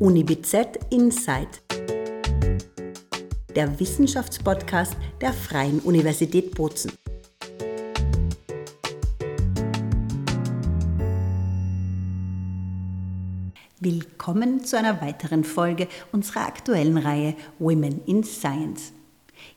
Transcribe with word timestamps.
UniBZ 0.00 0.78
Insight, 0.88 1.60
der 3.54 3.78
Wissenschaftspodcast 3.78 4.96
der 5.20 5.34
Freien 5.34 5.78
Universität 5.80 6.54
Bozen. 6.54 6.92
Willkommen 13.80 14.64
zu 14.64 14.78
einer 14.78 15.02
weiteren 15.02 15.44
Folge 15.44 15.86
unserer 16.12 16.46
aktuellen 16.46 16.96
Reihe 16.96 17.34
Women 17.58 18.00
in 18.06 18.24
Science. 18.24 18.92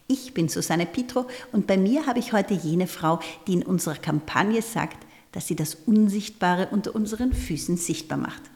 Ich 0.07 0.33
bin 0.33 0.49
Susanne 0.49 0.85
Pitro 0.85 1.25
und 1.53 1.67
bei 1.67 1.77
mir 1.77 2.05
habe 2.05 2.19
ich 2.19 2.33
heute 2.33 2.53
jene 2.53 2.87
Frau, 2.87 3.19
die 3.47 3.53
in 3.53 3.63
unserer 3.63 3.95
Kampagne 3.95 4.61
sagt, 4.61 5.07
dass 5.31 5.47
sie 5.47 5.55
das 5.55 5.75
Unsichtbare 5.85 6.67
unter 6.71 6.93
unseren 6.93 7.31
Füßen 7.31 7.77
sichtbar 7.77 8.17
macht. 8.17 8.52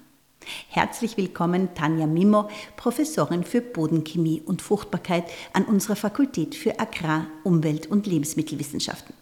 Herzlich 0.69 1.17
willkommen 1.17 1.73
Tanja 1.75 2.07
Mimo, 2.07 2.49
Professorin 2.75 3.43
für 3.43 3.61
Bodenchemie 3.61 4.41
und 4.45 4.61
Fruchtbarkeit 4.61 5.25
an 5.53 5.65
unserer 5.65 5.95
Fakultät 5.95 6.55
für 6.55 6.79
Agrar-, 6.79 7.27
Umwelt- 7.43 7.87
und 7.87 8.07
Lebensmittelwissenschaften. 8.07 9.13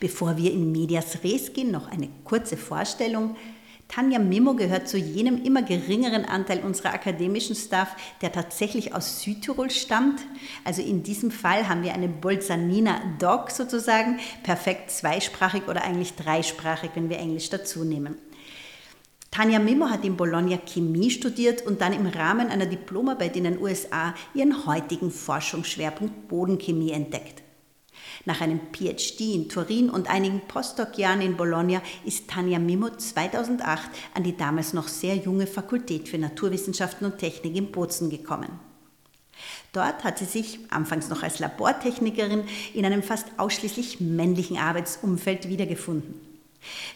Bevor 0.00 0.36
wir 0.36 0.52
in 0.52 0.72
Medias 0.72 1.22
Res 1.22 1.52
gehen, 1.52 1.70
noch 1.70 1.88
eine 1.88 2.08
kurze 2.24 2.56
Vorstellung. 2.56 3.36
Tanja 3.88 4.18
Mimo 4.18 4.54
gehört 4.54 4.86
zu 4.86 4.98
jenem 4.98 5.42
immer 5.44 5.62
geringeren 5.62 6.26
Anteil 6.26 6.60
unserer 6.60 6.92
akademischen 6.92 7.56
Staff, 7.56 7.96
der 8.20 8.32
tatsächlich 8.32 8.94
aus 8.94 9.22
Südtirol 9.22 9.70
stammt. 9.70 10.20
Also 10.62 10.82
in 10.82 11.02
diesem 11.02 11.30
Fall 11.30 11.68
haben 11.68 11.82
wir 11.82 11.94
eine 11.94 12.08
Bolzanina 12.08 13.00
Dog 13.18 13.50
sozusagen, 13.50 14.18
perfekt 14.42 14.90
zweisprachig 14.90 15.68
oder 15.68 15.84
eigentlich 15.84 16.16
dreisprachig, 16.16 16.90
wenn 16.94 17.08
wir 17.08 17.18
Englisch 17.18 17.48
dazu 17.48 17.82
nehmen. 17.82 18.16
Tanja 19.30 19.58
Mimo 19.58 19.90
hat 19.90 20.04
in 20.04 20.16
Bologna 20.16 20.56
Chemie 20.56 21.10
studiert 21.10 21.66
und 21.66 21.80
dann 21.80 21.92
im 21.92 22.06
Rahmen 22.06 22.48
einer 22.48 22.66
Diplomarbeit 22.66 23.36
in 23.36 23.44
den 23.44 23.60
USA 23.60 24.14
ihren 24.34 24.66
heutigen 24.66 25.10
Forschungsschwerpunkt 25.10 26.28
Bodenchemie 26.28 26.92
entdeckt. 26.92 27.42
Nach 28.24 28.40
einem 28.40 28.60
PhD 28.72 29.34
in 29.34 29.48
Turin 29.48 29.90
und 29.90 30.10
einigen 30.10 30.40
Postdoc-Jahren 30.48 31.20
in 31.20 31.36
Bologna 31.36 31.82
ist 32.04 32.28
Tanja 32.28 32.58
Mimo 32.58 32.90
2008 32.90 33.90
an 34.14 34.22
die 34.22 34.36
damals 34.36 34.72
noch 34.72 34.88
sehr 34.88 35.16
junge 35.16 35.46
Fakultät 35.46 36.08
für 36.08 36.18
Naturwissenschaften 36.18 37.06
und 37.06 37.18
Technik 37.18 37.56
in 37.56 37.70
Bozen 37.70 38.10
gekommen. 38.10 38.58
Dort 39.72 40.04
hat 40.04 40.18
sie 40.18 40.24
sich, 40.24 40.58
anfangs 40.70 41.08
noch 41.08 41.22
als 41.22 41.38
Labortechnikerin, 41.38 42.44
in 42.74 42.84
einem 42.84 43.02
fast 43.02 43.26
ausschließlich 43.36 44.00
männlichen 44.00 44.56
Arbeitsumfeld 44.56 45.48
wiedergefunden. 45.48 46.27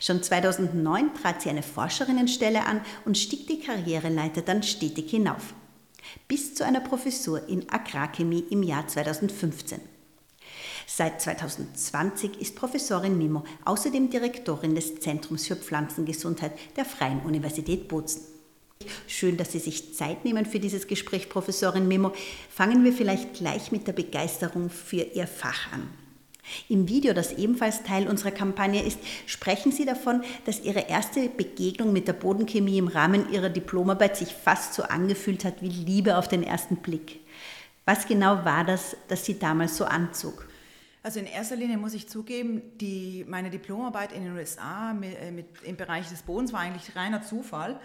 Schon 0.00 0.22
2009 0.22 1.14
trat 1.14 1.42
sie 1.42 1.50
eine 1.50 1.62
Forscherinnenstelle 1.62 2.66
an 2.66 2.80
und 3.05 3.18
stieg 3.18 3.46
die 3.46 3.60
Karriereleiter 3.60 4.42
dann 4.42 4.62
stetig 4.62 5.10
hinauf. 5.10 5.55
Bis 6.28 6.55
zu 6.55 6.64
einer 6.64 6.80
Professur 6.80 7.48
in 7.48 7.70
Agrarchemie 7.70 8.44
im 8.50 8.62
Jahr 8.62 8.86
2015. 8.86 9.80
Seit 10.86 11.22
2020 11.22 12.40
ist 12.40 12.56
Professorin 12.56 13.16
Mimo 13.16 13.44
außerdem 13.64 14.10
Direktorin 14.10 14.74
des 14.74 15.00
Zentrums 15.00 15.46
für 15.46 15.56
Pflanzengesundheit 15.56 16.52
der 16.77 16.84
Freien 16.84 17.20
Universität 17.20 17.88
Bozen. 17.88 18.22
Schön, 19.06 19.36
dass 19.36 19.52
Sie 19.52 19.60
sich 19.60 19.94
Zeit 19.94 20.24
nehmen 20.24 20.44
für 20.44 20.58
dieses 20.58 20.88
Gespräch, 20.88 21.28
Professorin 21.28 21.86
Mimo. 21.86 22.12
Fangen 22.50 22.84
wir 22.84 22.92
vielleicht 22.92 23.34
gleich 23.34 23.70
mit 23.70 23.86
der 23.86 23.92
Begeisterung 23.92 24.70
für 24.70 25.02
Ihr 25.02 25.28
Fach 25.28 25.72
an. 25.72 25.88
Im 26.68 26.88
Video, 26.88 27.12
das 27.12 27.32
ebenfalls 27.32 27.82
Teil 27.82 28.08
unserer 28.08 28.30
Kampagne 28.30 28.82
ist, 28.82 28.98
sprechen 29.26 29.72
Sie 29.72 29.84
davon, 29.84 30.22
dass 30.44 30.64
Ihre 30.64 30.88
erste 30.88 31.28
Begegnung 31.28 31.92
mit 31.92 32.08
der 32.08 32.14
Bodenchemie 32.14 32.78
im 32.78 32.88
Rahmen 32.88 33.30
Ihrer 33.30 33.50
Diplomarbeit 33.50 34.16
sich 34.16 34.32
fast 34.34 34.74
so 34.74 34.82
angefühlt 34.82 35.44
hat 35.44 35.60
wie 35.60 35.68
Liebe 35.68 36.17
auf 36.17 36.28
den 36.28 36.42
ersten 36.42 36.77
Blick. 36.77 37.20
Was 37.84 38.06
genau 38.06 38.44
war 38.44 38.64
das, 38.64 38.96
das 39.08 39.24
Sie 39.24 39.39
damals 39.39 39.77
so 39.77 39.84
anzog? 39.84 40.46
Also 41.02 41.18
in 41.18 41.27
erster 41.27 41.56
Linie 41.56 41.78
muss 41.78 41.94
ich 41.94 42.08
zugeben, 42.08 42.62
die, 42.80 43.24
meine 43.28 43.50
Diplomarbeit 43.50 44.12
in 44.12 44.24
den 44.24 44.36
USA 44.36 44.94
mit, 44.94 45.18
äh, 45.20 45.33
mit, 45.33 45.46
im 45.64 45.77
Bereich 45.77 46.08
des 46.08 46.22
Bodens 46.22 46.52
war 46.52 46.61
eigentlich 46.61 46.94
reiner 46.94 47.22
Zufall. 47.22 47.80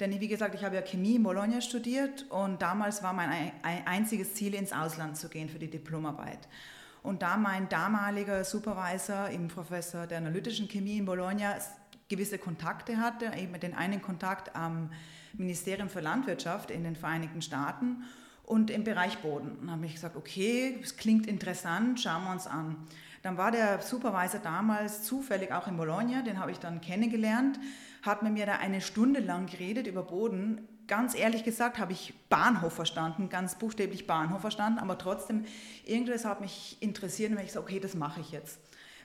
Denn 0.00 0.20
wie 0.20 0.28
gesagt, 0.28 0.54
ich 0.54 0.62
habe 0.62 0.76
ja 0.76 0.82
Chemie 0.82 1.16
in 1.16 1.22
Bologna 1.24 1.60
studiert 1.60 2.26
und 2.28 2.62
damals 2.62 3.02
war 3.02 3.12
mein 3.12 3.50
einziges 3.84 4.34
Ziel, 4.34 4.54
ins 4.54 4.72
Ausland 4.72 5.16
zu 5.16 5.28
gehen 5.28 5.48
für 5.48 5.58
die 5.58 5.68
Diplomarbeit. 5.68 6.38
Und 7.02 7.22
da 7.22 7.36
mein 7.36 7.68
damaliger 7.68 8.44
Supervisor, 8.44 9.30
eben 9.30 9.48
Professor 9.48 10.06
der 10.06 10.18
analytischen 10.18 10.68
Chemie 10.68 10.98
in 10.98 11.04
Bologna, 11.04 11.56
gewisse 12.08 12.38
Kontakte 12.38 12.98
hatte, 12.98 13.32
eben 13.36 13.58
den 13.60 13.74
einen 13.74 14.02
Kontakt 14.02 14.56
am 14.56 14.90
Ministerium 15.34 15.88
für 15.88 16.00
Landwirtschaft 16.00 16.70
in 16.70 16.84
den 16.84 16.96
Vereinigten 16.96 17.42
Staaten 17.42 18.04
und 18.44 18.70
im 18.70 18.82
Bereich 18.82 19.18
Boden. 19.18 19.58
Dann 19.60 19.70
habe 19.70 19.86
ich 19.86 19.94
gesagt, 19.94 20.16
okay, 20.16 20.78
es 20.82 20.96
klingt 20.96 21.26
interessant, 21.26 22.00
schauen 22.00 22.24
wir 22.24 22.32
uns 22.32 22.46
an. 22.46 22.76
Dann 23.22 23.36
war 23.36 23.50
der 23.50 23.82
Supervisor 23.82 24.40
damals 24.40 25.02
zufällig 25.02 25.52
auch 25.52 25.66
in 25.66 25.76
Bologna, 25.76 26.22
den 26.22 26.38
habe 26.38 26.50
ich 26.50 26.58
dann 26.58 26.80
kennengelernt, 26.80 27.58
hat 28.02 28.22
mit 28.22 28.32
mir 28.32 28.46
da 28.46 28.56
eine 28.56 28.80
Stunde 28.80 29.20
lang 29.20 29.46
geredet 29.46 29.86
über 29.86 30.02
Boden. 30.02 30.66
Ganz 30.88 31.14
ehrlich 31.14 31.44
gesagt 31.44 31.78
habe 31.78 31.92
ich 31.92 32.14
Bahnhof 32.30 32.72
verstanden, 32.72 33.28
ganz 33.28 33.56
buchstäblich 33.56 34.06
Bahnhof 34.06 34.40
verstanden, 34.40 34.78
aber 34.78 34.96
trotzdem, 34.96 35.44
irgendwas 35.84 36.24
hat 36.24 36.40
mich 36.40 36.78
interessiert 36.80 37.30
und 37.30 37.38
ich 37.38 37.48
gesagt, 37.48 37.66
okay, 37.66 37.78
das 37.78 37.94
mache 37.94 38.20
ich 38.20 38.30
jetzt. 38.30 38.58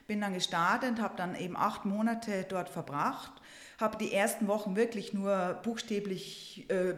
Bin 0.07 0.22
dann 0.22 0.33
gestartet, 0.33 1.01
habe 1.01 1.17
dann 1.17 1.35
eben 1.35 1.57
acht 1.57 1.83
Monate 1.83 2.45
dort 2.47 2.69
verbracht, 2.69 3.33
habe 3.81 3.97
die 3.97 4.13
ersten 4.13 4.47
Wochen 4.47 4.77
wirklich 4.77 5.13
nur 5.13 5.59
buchstäblich 5.61 6.69
äh, 6.69 6.93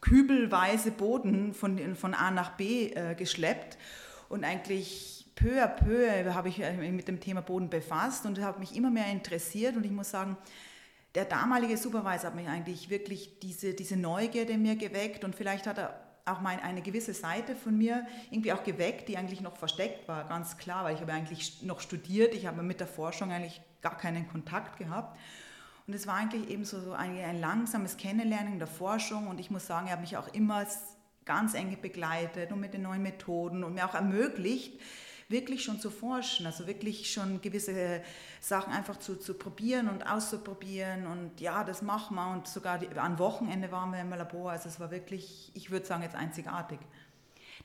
kübelweise 0.00 0.90
Boden 0.90 1.52
von, 1.52 1.94
von 1.94 2.14
A 2.14 2.30
nach 2.30 2.56
B 2.56 2.92
äh, 2.94 3.14
geschleppt 3.14 3.76
und 4.30 4.44
eigentlich 4.44 5.26
peu 5.34 5.62
à 5.62 5.68
peu 5.68 6.34
habe 6.34 6.48
ich 6.48 6.62
äh, 6.62 6.90
mit 6.90 7.08
dem 7.08 7.20
Thema 7.20 7.42
Boden 7.42 7.68
befasst 7.68 8.24
und 8.24 8.40
habe 8.40 8.60
mich 8.60 8.74
immer 8.74 8.90
mehr 8.90 9.12
interessiert 9.12 9.76
und 9.76 9.84
ich 9.84 9.92
muss 9.92 10.10
sagen, 10.10 10.38
der 11.14 11.24
damalige 11.24 11.76
Supervisor 11.76 12.30
hat 12.30 12.34
mich 12.36 12.48
eigentlich 12.48 12.90
wirklich 12.90 13.40
diese, 13.40 13.74
diese 13.74 13.96
Neugierde 13.96 14.56
mir 14.58 14.76
geweckt 14.76 15.24
und 15.24 15.34
vielleicht 15.34 15.66
hat 15.66 15.78
er 15.78 16.00
auch 16.24 16.40
mein, 16.40 16.60
eine 16.60 16.82
gewisse 16.82 17.14
Seite 17.14 17.56
von 17.56 17.76
mir 17.76 18.06
irgendwie 18.30 18.52
auch 18.52 18.62
geweckt, 18.62 19.08
die 19.08 19.16
eigentlich 19.16 19.40
noch 19.40 19.56
versteckt 19.56 20.06
war, 20.06 20.28
ganz 20.28 20.56
klar, 20.58 20.84
weil 20.84 20.94
ich 20.94 21.00
habe 21.00 21.12
eigentlich 21.12 21.62
noch 21.62 21.80
studiert, 21.80 22.34
ich 22.34 22.46
habe 22.46 22.62
mit 22.62 22.78
der 22.78 22.86
Forschung 22.86 23.32
eigentlich 23.32 23.60
gar 23.80 23.96
keinen 23.96 24.28
Kontakt 24.28 24.78
gehabt. 24.78 25.18
Und 25.86 25.94
es 25.94 26.06
war 26.06 26.14
eigentlich 26.14 26.48
eben 26.50 26.64
so, 26.64 26.80
so 26.80 26.92
ein, 26.92 27.18
ein 27.18 27.40
langsames 27.40 27.96
Kennenlernen 27.96 28.58
der 28.58 28.68
Forschung 28.68 29.26
und 29.26 29.40
ich 29.40 29.50
muss 29.50 29.66
sagen, 29.66 29.88
er 29.88 29.94
hat 29.94 30.00
mich 30.00 30.16
auch 30.16 30.28
immer 30.28 30.64
ganz 31.24 31.54
eng 31.54 31.76
begleitet 31.80 32.52
und 32.52 32.60
mit 32.60 32.74
den 32.74 32.82
neuen 32.82 33.02
Methoden 33.02 33.64
und 33.64 33.74
mir 33.74 33.86
auch 33.86 33.94
ermöglicht, 33.94 34.80
wirklich 35.30 35.64
schon 35.64 35.80
zu 35.80 35.90
forschen, 35.90 36.46
also 36.46 36.66
wirklich 36.66 37.12
schon 37.12 37.40
gewisse 37.40 38.02
Sachen 38.40 38.72
einfach 38.72 38.98
zu, 38.98 39.16
zu 39.16 39.34
probieren 39.34 39.88
und 39.88 40.02
auszuprobieren 40.02 41.06
und 41.06 41.40
ja, 41.40 41.64
das 41.64 41.82
machen 41.82 42.16
wir 42.16 42.32
und 42.32 42.48
sogar 42.48 42.78
die, 42.78 42.88
an 42.98 43.18
Wochenende 43.18 43.70
waren 43.70 43.92
wir 43.92 44.00
im 44.00 44.10
Labor, 44.10 44.50
also 44.50 44.68
es 44.68 44.80
war 44.80 44.90
wirklich, 44.90 45.52
ich 45.54 45.70
würde 45.70 45.86
sagen, 45.86 46.02
jetzt 46.02 46.16
einzigartig. 46.16 46.80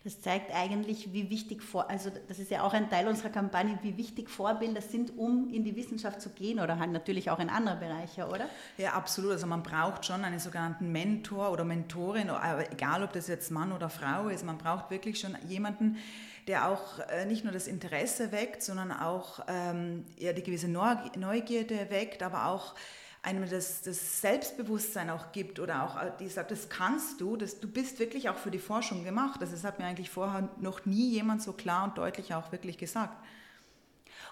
Das 0.03 0.21
zeigt 0.21 0.53
eigentlich, 0.53 1.13
wie 1.13 1.31
wichtig, 1.31 1.63
vor, 1.63 1.89
also 1.89 2.11
das 2.27 2.37
ist 2.37 2.51
ja 2.51 2.61
auch 2.61 2.73
ein 2.73 2.91
Teil 2.91 3.07
unserer 3.07 3.29
Kampagne, 3.29 3.79
wie 3.81 3.97
wichtig 3.97 4.29
Vorbilder 4.29 4.81
sind, 4.81 5.17
um 5.17 5.49
in 5.51 5.63
die 5.63 5.75
Wissenschaft 5.75 6.21
zu 6.21 6.29
gehen 6.29 6.59
oder 6.59 6.77
halt 6.77 6.91
natürlich 6.91 7.31
auch 7.31 7.39
in 7.39 7.49
andere 7.49 7.77
Bereiche, 7.77 8.27
oder? 8.27 8.47
Ja, 8.77 8.93
absolut. 8.93 9.31
Also 9.31 9.47
man 9.47 9.63
braucht 9.63 10.05
schon 10.05 10.23
einen 10.23 10.37
sogenannten 10.37 10.91
Mentor 10.91 11.51
oder 11.51 11.63
Mentorin, 11.63 12.29
egal 12.71 13.03
ob 13.03 13.13
das 13.13 13.27
jetzt 13.27 13.49
Mann 13.49 13.71
oder 13.71 13.89
Frau 13.89 14.27
ist, 14.27 14.45
man 14.45 14.59
braucht 14.59 14.91
wirklich 14.91 15.19
schon 15.19 15.35
jemanden, 15.47 15.97
der 16.47 16.69
auch 16.69 16.99
äh, 17.09 17.25
nicht 17.25 17.43
nur 17.43 17.53
das 17.53 17.67
Interesse 17.67 18.31
weckt, 18.31 18.61
sondern 18.61 18.91
auch 18.91 19.39
ähm, 19.47 20.05
ja, 20.17 20.33
die 20.33 20.43
gewisse 20.43 20.67
Neugierde 20.67 21.89
weckt, 21.89 22.21
aber 22.21 22.47
auch 22.47 22.75
einem 23.25 23.49
das, 23.49 23.81
das 23.81 24.21
Selbstbewusstsein 24.21 25.09
auch 25.09 25.31
gibt 25.31 25.59
oder 25.59 25.83
auch 25.83 26.01
äh, 26.01 26.11
die 26.19 26.27
sagt, 26.27 26.51
das 26.51 26.69
kannst 26.69 27.19
du, 27.19 27.35
das, 27.35 27.59
du 27.59 27.67
bist 27.67 27.99
wirklich 27.99 28.29
auch 28.29 28.37
für 28.37 28.51
die 28.51 28.59
Forschung 28.59 29.03
gemacht. 29.03 29.41
Das 29.41 29.63
hat 29.63 29.79
mir 29.79 29.85
eigentlich 29.85 30.11
vorher 30.11 30.49
noch 30.59 30.85
nie 30.85 31.09
jemand 31.09 31.41
so 31.41 31.53
klar 31.53 31.85
und 31.85 31.97
deutlich 31.97 32.33
auch 32.35 32.51
wirklich 32.51 32.77
gesagt. 32.77 33.17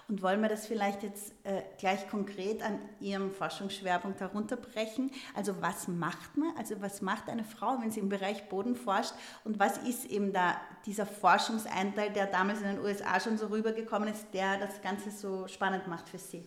Und 0.08 0.20
wollen 0.20 0.42
wir 0.42 0.50
das 0.50 0.66
vielleicht 0.66 1.02
jetzt 1.02 1.32
äh, 1.44 1.62
gleich 1.78 2.08
konkret 2.08 2.62
an 2.62 2.78
Ihrem 3.00 3.32
Forschungsschwerpunkt 3.32 4.20
herunterbrechen? 4.20 5.10
Also 5.34 5.62
was 5.62 5.88
macht 5.88 6.36
man? 6.36 6.54
Also 6.58 6.80
was 6.80 7.00
macht 7.00 7.28
eine 7.28 7.44
Frau, 7.44 7.78
wenn 7.80 7.90
sie 7.90 8.00
im 8.00 8.10
Bereich 8.10 8.48
Boden 8.48 8.76
forscht? 8.76 9.14
Und 9.44 9.58
was 9.58 9.78
ist 9.78 10.04
eben 10.06 10.32
da 10.32 10.60
dieser 10.84 11.06
Forschungseinteil, 11.06 12.12
der 12.12 12.26
damals 12.26 12.60
in 12.60 12.66
den 12.66 12.80
USA 12.80 13.18
schon 13.18 13.38
so 13.38 13.46
rübergekommen 13.46 14.08
ist, 14.08 14.26
der 14.34 14.58
das 14.58 14.82
Ganze 14.82 15.10
so 15.10 15.48
spannend 15.48 15.86
macht 15.86 16.10
für 16.10 16.18
Sie? 16.18 16.42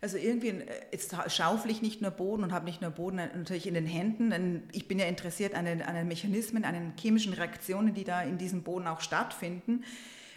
Also 0.00 0.18
irgendwie, 0.18 0.48
äh, 0.48 0.66
jetzt 0.92 1.16
schaufel 1.28 1.70
ich 1.72 1.82
nicht 1.82 2.00
nur 2.00 2.12
Boden 2.12 2.44
und 2.44 2.52
habe 2.52 2.66
nicht 2.66 2.80
nur 2.80 2.90
Boden 2.90 3.16
natürlich 3.16 3.66
in 3.66 3.74
den 3.74 3.86
Händen, 3.86 4.30
denn 4.30 4.62
ich 4.70 4.86
bin 4.86 5.00
ja 5.00 5.06
interessiert 5.06 5.54
an 5.54 5.64
den, 5.64 5.82
an 5.82 5.94
den 5.94 6.06
Mechanismen, 6.06 6.64
an 6.64 6.74
den 6.74 6.92
chemischen 6.96 7.32
Reaktionen, 7.32 7.92
die 7.92 8.04
da 8.04 8.22
in 8.22 8.38
diesem 8.38 8.62
Boden 8.62 8.86
auch 8.86 9.00
stattfinden. 9.00 9.82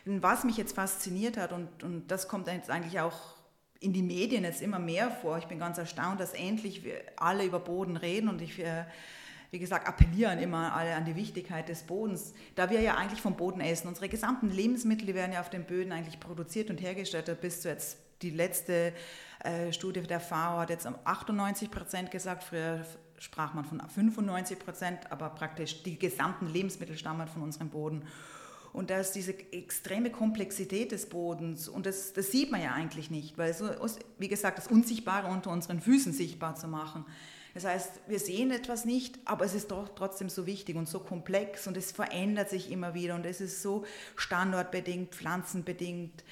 Was 0.07 0.43
mich 0.43 0.57
jetzt 0.57 0.75
fasziniert 0.75 1.37
hat, 1.37 1.51
und, 1.51 1.83
und 1.83 2.07
das 2.07 2.27
kommt 2.27 2.47
jetzt 2.47 2.69
eigentlich 2.69 2.99
auch 2.99 3.35
in 3.79 3.93
die 3.93 4.01
Medien 4.01 4.43
jetzt 4.43 4.61
immer 4.61 4.79
mehr 4.79 5.11
vor, 5.11 5.37
ich 5.37 5.45
bin 5.45 5.59
ganz 5.59 5.77
erstaunt, 5.77 6.19
dass 6.19 6.33
endlich 6.33 6.83
wir 6.83 7.01
alle 7.17 7.45
über 7.45 7.59
Boden 7.59 7.97
reden 7.97 8.29
und 8.29 8.41
ich 8.41 8.57
äh, 8.59 8.85
wie 9.51 9.59
gesagt, 9.59 9.87
appellieren 9.87 10.39
immer 10.39 10.73
alle 10.75 10.95
an 10.95 11.05
die 11.05 11.15
Wichtigkeit 11.15 11.69
des 11.69 11.83
Bodens, 11.83 12.33
da 12.55 12.69
wir 12.69 12.81
ja 12.81 12.95
eigentlich 12.95 13.21
vom 13.21 13.37
Boden 13.37 13.61
essen. 13.61 13.87
Unsere 13.87 14.09
gesamten 14.09 14.49
Lebensmittel 14.49 15.13
werden 15.13 15.31
ja 15.33 15.39
auf 15.39 15.49
den 15.49 15.63
Böden 15.63 15.91
eigentlich 15.91 16.19
produziert 16.19 16.69
und 16.69 16.81
hergestellt. 16.81 17.39
Bis 17.39 17.61
zu 17.61 17.69
jetzt 17.69 17.97
die 18.21 18.31
letzte 18.31 18.93
äh, 19.43 19.71
Studie 19.71 20.01
der 20.01 20.19
FAO 20.19 20.59
hat 20.59 20.69
jetzt 20.69 20.87
98 20.87 21.71
Prozent 21.71 22.11
gesagt, 22.11 22.43
früher 22.43 22.85
sprach 23.19 23.53
man 23.53 23.63
von 23.63 23.81
95 23.81 24.59
Prozent, 24.59 25.11
aber 25.11 25.29
praktisch 25.29 25.81
die 25.83 25.97
gesamten 25.97 26.47
Lebensmittel 26.47 26.97
stammen 26.97 27.27
von 27.27 27.41
unserem 27.41 27.69
Boden. 27.69 28.05
Und 28.73 28.89
da 28.89 28.99
ist 28.99 29.13
diese 29.13 29.33
extreme 29.51 30.11
Komplexität 30.11 30.91
des 30.91 31.07
Bodens 31.07 31.67
und 31.67 31.85
das, 31.85 32.13
das 32.13 32.31
sieht 32.31 32.51
man 32.51 32.61
ja 32.61 32.73
eigentlich 32.73 33.09
nicht, 33.09 33.37
weil 33.37 33.53
so, 33.53 33.69
wie 34.19 34.27
gesagt, 34.27 34.57
das 34.57 34.67
Unsichtbare 34.67 35.27
unter 35.27 35.51
unseren 35.51 35.81
Füßen 35.81 36.13
sichtbar 36.13 36.55
zu 36.55 36.67
machen. 36.67 37.05
Das 37.53 37.65
heißt, 37.65 38.01
wir 38.07 38.19
sehen 38.19 38.51
etwas 38.51 38.85
nicht, 38.85 39.17
aber 39.25 39.45
es 39.45 39.55
ist 39.55 39.71
doch 39.71 39.89
trotzdem 39.95 40.29
so 40.29 40.45
wichtig 40.45 40.75
und 40.75 40.87
so 40.87 40.99
komplex 40.99 41.65
und 41.65 41.75
es 41.75 41.91
verändert 41.91 42.49
sich 42.49 42.71
immer 42.71 42.93
wieder 42.93 43.15
und 43.15 43.25
es 43.25 43.41
ist 43.41 43.63
so 43.63 43.83
standortbedingt, 44.15 45.15
pflanzenbedingt. 45.15 46.23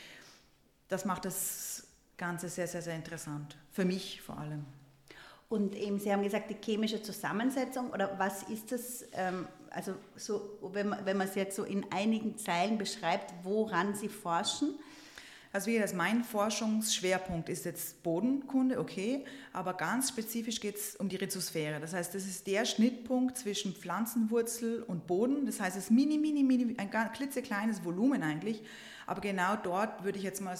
Das 0.88 1.04
macht 1.04 1.26
das 1.26 1.88
Ganze 2.18 2.48
sehr, 2.48 2.68
sehr, 2.68 2.84
sehr 2.84 2.96
interessant. 2.96 3.58
Für 3.72 3.86
mich 3.86 4.22
vor 4.22 4.38
allem. 4.38 4.66
Und 5.48 5.76
eben, 5.76 6.00
Sie 6.00 6.12
haben 6.12 6.24
gesagt, 6.24 6.50
die 6.50 6.58
chemische 6.64 7.02
Zusammensetzung 7.02 7.92
oder 7.92 8.18
was 8.18 8.44
ist 8.44 8.72
das? 8.72 9.06
Ähm, 9.14 9.48
also 9.70 9.94
so, 10.16 10.58
wenn 10.74 10.90
man, 10.90 11.06
wenn 11.06 11.18
man 11.18 11.28
es 11.28 11.36
jetzt 11.36 11.56
so 11.56 11.64
in 11.64 11.86
einigen 11.92 12.38
Zeilen 12.38 12.78
beschreibt, 12.78 13.34
woran 13.44 13.94
Sie 13.94 14.10
forschen? 14.10 14.80
Also 15.56 15.68
wie 15.68 15.76
gesagt, 15.76 15.94
mein 15.94 16.26
Forschungsschwerpunkt 16.26 17.48
ist 17.48 17.64
jetzt 17.64 18.04
Bodenkunde, 18.04 18.78
okay, 18.78 19.24
aber 19.54 19.74
ganz 19.74 20.10
spezifisch 20.10 20.60
geht 20.60 20.76
es 20.76 20.98
um 20.98 21.08
die 21.08 21.16
Rhizosphäre. 21.16 21.80
Das 21.80 21.94
heißt, 21.94 22.14
das 22.14 22.26
ist 22.26 22.46
der 22.46 22.66
Schnittpunkt 22.66 23.38
zwischen 23.38 23.74
Pflanzenwurzel 23.74 24.84
und 24.84 25.08
Boden. 25.08 25.46
Das 25.46 25.62
heißt, 25.62 25.78
es 25.78 25.86
ist 25.86 25.92
mini, 25.92 26.18
mini, 26.18 26.44
mini, 26.44 26.76
ein 26.78 26.90
klitzekleines 27.14 27.86
Volumen 27.86 28.22
eigentlich, 28.22 28.64
aber 29.06 29.22
genau 29.22 29.56
dort 29.56 30.04
würde 30.04 30.18
ich 30.18 30.26
jetzt 30.26 30.42
mal 30.42 30.58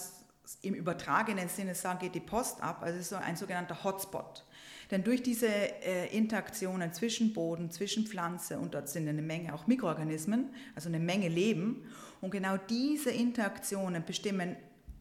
im 0.62 0.72
übertragenen 0.72 1.50
Sinne 1.50 1.74
sagen, 1.74 1.98
geht 1.98 2.14
die 2.14 2.20
Post 2.20 2.62
ab. 2.62 2.78
Also 2.80 2.94
es 2.94 3.02
ist 3.02 3.10
so 3.10 3.16
ein 3.16 3.36
sogenannter 3.36 3.84
Hotspot. 3.84 4.45
Denn 4.90 5.02
durch 5.02 5.22
diese 5.22 5.48
äh, 5.48 6.16
Interaktionen 6.16 6.92
zwischen 6.92 7.32
Boden, 7.32 7.70
zwischen 7.70 8.06
Pflanze 8.06 8.58
und 8.58 8.74
dort 8.74 8.88
sind 8.88 9.08
eine 9.08 9.22
Menge 9.22 9.54
auch 9.54 9.66
Mikroorganismen, 9.66 10.50
also 10.74 10.88
eine 10.88 11.00
Menge 11.00 11.28
Leben. 11.28 11.84
Und 12.20 12.30
genau 12.30 12.56
diese 12.56 13.10
Interaktionen 13.10 14.04
bestimmen 14.04 14.56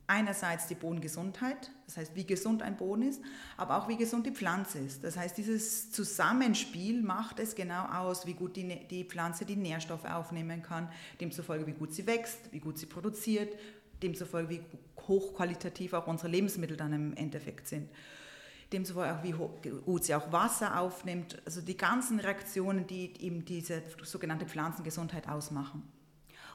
einerseits 0.07 0.67
die 0.67 0.75
Bodengesundheit, 0.75 1.71
das 1.87 1.97
heißt, 1.97 2.15
wie 2.15 2.25
gesund 2.25 2.61
ein 2.61 2.77
Boden 2.77 3.03
ist, 3.03 3.21
aber 3.57 3.77
auch 3.77 3.87
wie 3.87 3.97
gesund 3.97 4.25
die 4.25 4.31
Pflanze 4.31 4.79
ist. 4.79 5.03
Das 5.03 5.17
heißt, 5.17 5.37
dieses 5.37 5.91
Zusammenspiel 5.91 7.01
macht 7.01 7.39
es 7.39 7.55
genau 7.55 7.85
aus, 7.85 8.25
wie 8.25 8.33
gut 8.33 8.55
die, 8.55 8.87
die 8.87 9.03
Pflanze 9.03 9.45
die 9.45 9.55
Nährstoffe 9.55 10.05
aufnehmen 10.05 10.61
kann, 10.61 10.89
demzufolge, 11.19 11.65
wie 11.65 11.73
gut 11.73 11.93
sie 11.93 12.05
wächst, 12.05 12.37
wie 12.51 12.59
gut 12.59 12.77
sie 12.77 12.85
produziert, 12.85 13.57
demzufolge, 14.03 14.49
wie 14.49 14.61
hochqualitativ 15.07 15.93
auch 15.93 16.07
unsere 16.07 16.29
Lebensmittel 16.29 16.77
dann 16.77 16.93
im 16.93 17.13
Endeffekt 17.15 17.67
sind. 17.67 17.89
Demzufolge 18.71 19.13
auch, 19.13 19.23
wie 19.23 19.31
gut 19.31 20.03
sie 20.03 20.15
auch 20.15 20.31
Wasser 20.31 20.79
aufnimmt. 20.79 21.41
Also 21.45 21.61
die 21.61 21.77
ganzen 21.77 22.19
Reaktionen, 22.19 22.87
die 22.87 23.13
eben 23.21 23.45
diese 23.45 23.83
sogenannte 24.03 24.45
Pflanzengesundheit 24.45 25.29
ausmachen. 25.29 25.83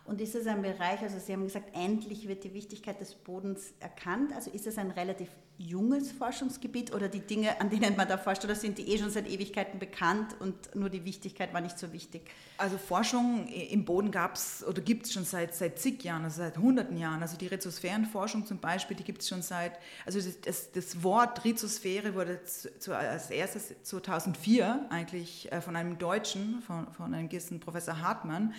Und 0.05 0.21
ist 0.21 0.35
es 0.35 0.47
ein 0.47 0.63
Bereich, 0.63 1.01
also 1.03 1.19
Sie 1.19 1.33
haben 1.33 1.45
gesagt, 1.45 1.75
endlich 1.75 2.27
wird 2.27 2.43
die 2.45 2.55
Wichtigkeit 2.55 3.01
des 3.01 3.15
Bodens 3.15 3.75
erkannt. 3.81 4.33
Also 4.33 4.51
ist 4.51 4.67
es 4.67 4.79
ein 4.79 4.91
relativ 4.91 5.29
junges 5.61 6.11
Forschungsgebiet 6.11 6.95
oder 6.95 7.09
die 7.09 7.21
Dinge, 7.21 7.61
an 7.61 7.69
denen 7.69 7.95
man 7.95 8.09
da 8.09 8.17
forscht, 8.17 8.43
oder 8.45 8.55
sind 8.55 8.79
die 8.79 8.89
eh 8.89 8.99
schon 8.99 9.11
seit 9.11 9.29
Ewigkeiten 9.29 9.79
bekannt 9.79 10.35
und 10.41 10.75
nur 10.75 10.89
die 10.89 11.05
Wichtigkeit 11.05 11.53
war 11.53 11.61
nicht 11.61 11.79
so 11.79 11.93
wichtig? 11.93 12.23
Also 12.57 12.79
Forschung 12.79 13.47
im 13.47 13.85
Boden 13.85 14.11
gab 14.11 14.37
es 14.37 14.65
oder 14.67 14.81
gibt 14.81 15.05
es 15.05 15.13
schon 15.13 15.25
seit, 15.25 15.55
seit 15.55 15.79
zig 15.79 16.03
Jahren, 16.03 16.25
also 16.25 16.39
seit 16.39 16.57
hunderten 16.57 16.97
Jahren. 16.97 17.21
Also 17.21 17.37
die 17.37 17.47
Rhizosphärenforschung 17.47 18.47
zum 18.47 18.59
Beispiel, 18.59 18.97
die 18.97 19.05
gibt 19.05 19.21
es 19.21 19.29
schon 19.29 19.43
seit, 19.43 19.79
also 20.07 20.19
das, 20.19 20.41
das, 20.41 20.73
das 20.73 21.03
Wort 21.03 21.45
Rhizosphäre 21.45 22.15
wurde 22.15 22.43
zu, 22.45 22.79
zu, 22.79 22.97
als 22.97 23.31
erstes 23.31 23.75
2004 23.83 24.87
eigentlich 24.89 25.53
äh, 25.53 25.61
von 25.61 25.77
einem 25.77 25.99
Deutschen, 25.99 26.63
von, 26.63 26.91
von 26.95 27.13
einem 27.13 27.29
gewissen 27.29 27.61
Professor 27.61 28.01
Hartmann, 28.01 28.55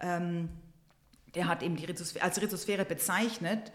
ähm, 0.00 0.48
der 1.36 1.46
hat 1.46 1.62
eben 1.62 1.76
die 1.76 1.84
Rhizosphäre, 1.84 2.24
als 2.24 2.42
Rhizosphäre 2.42 2.84
bezeichnet. 2.84 3.70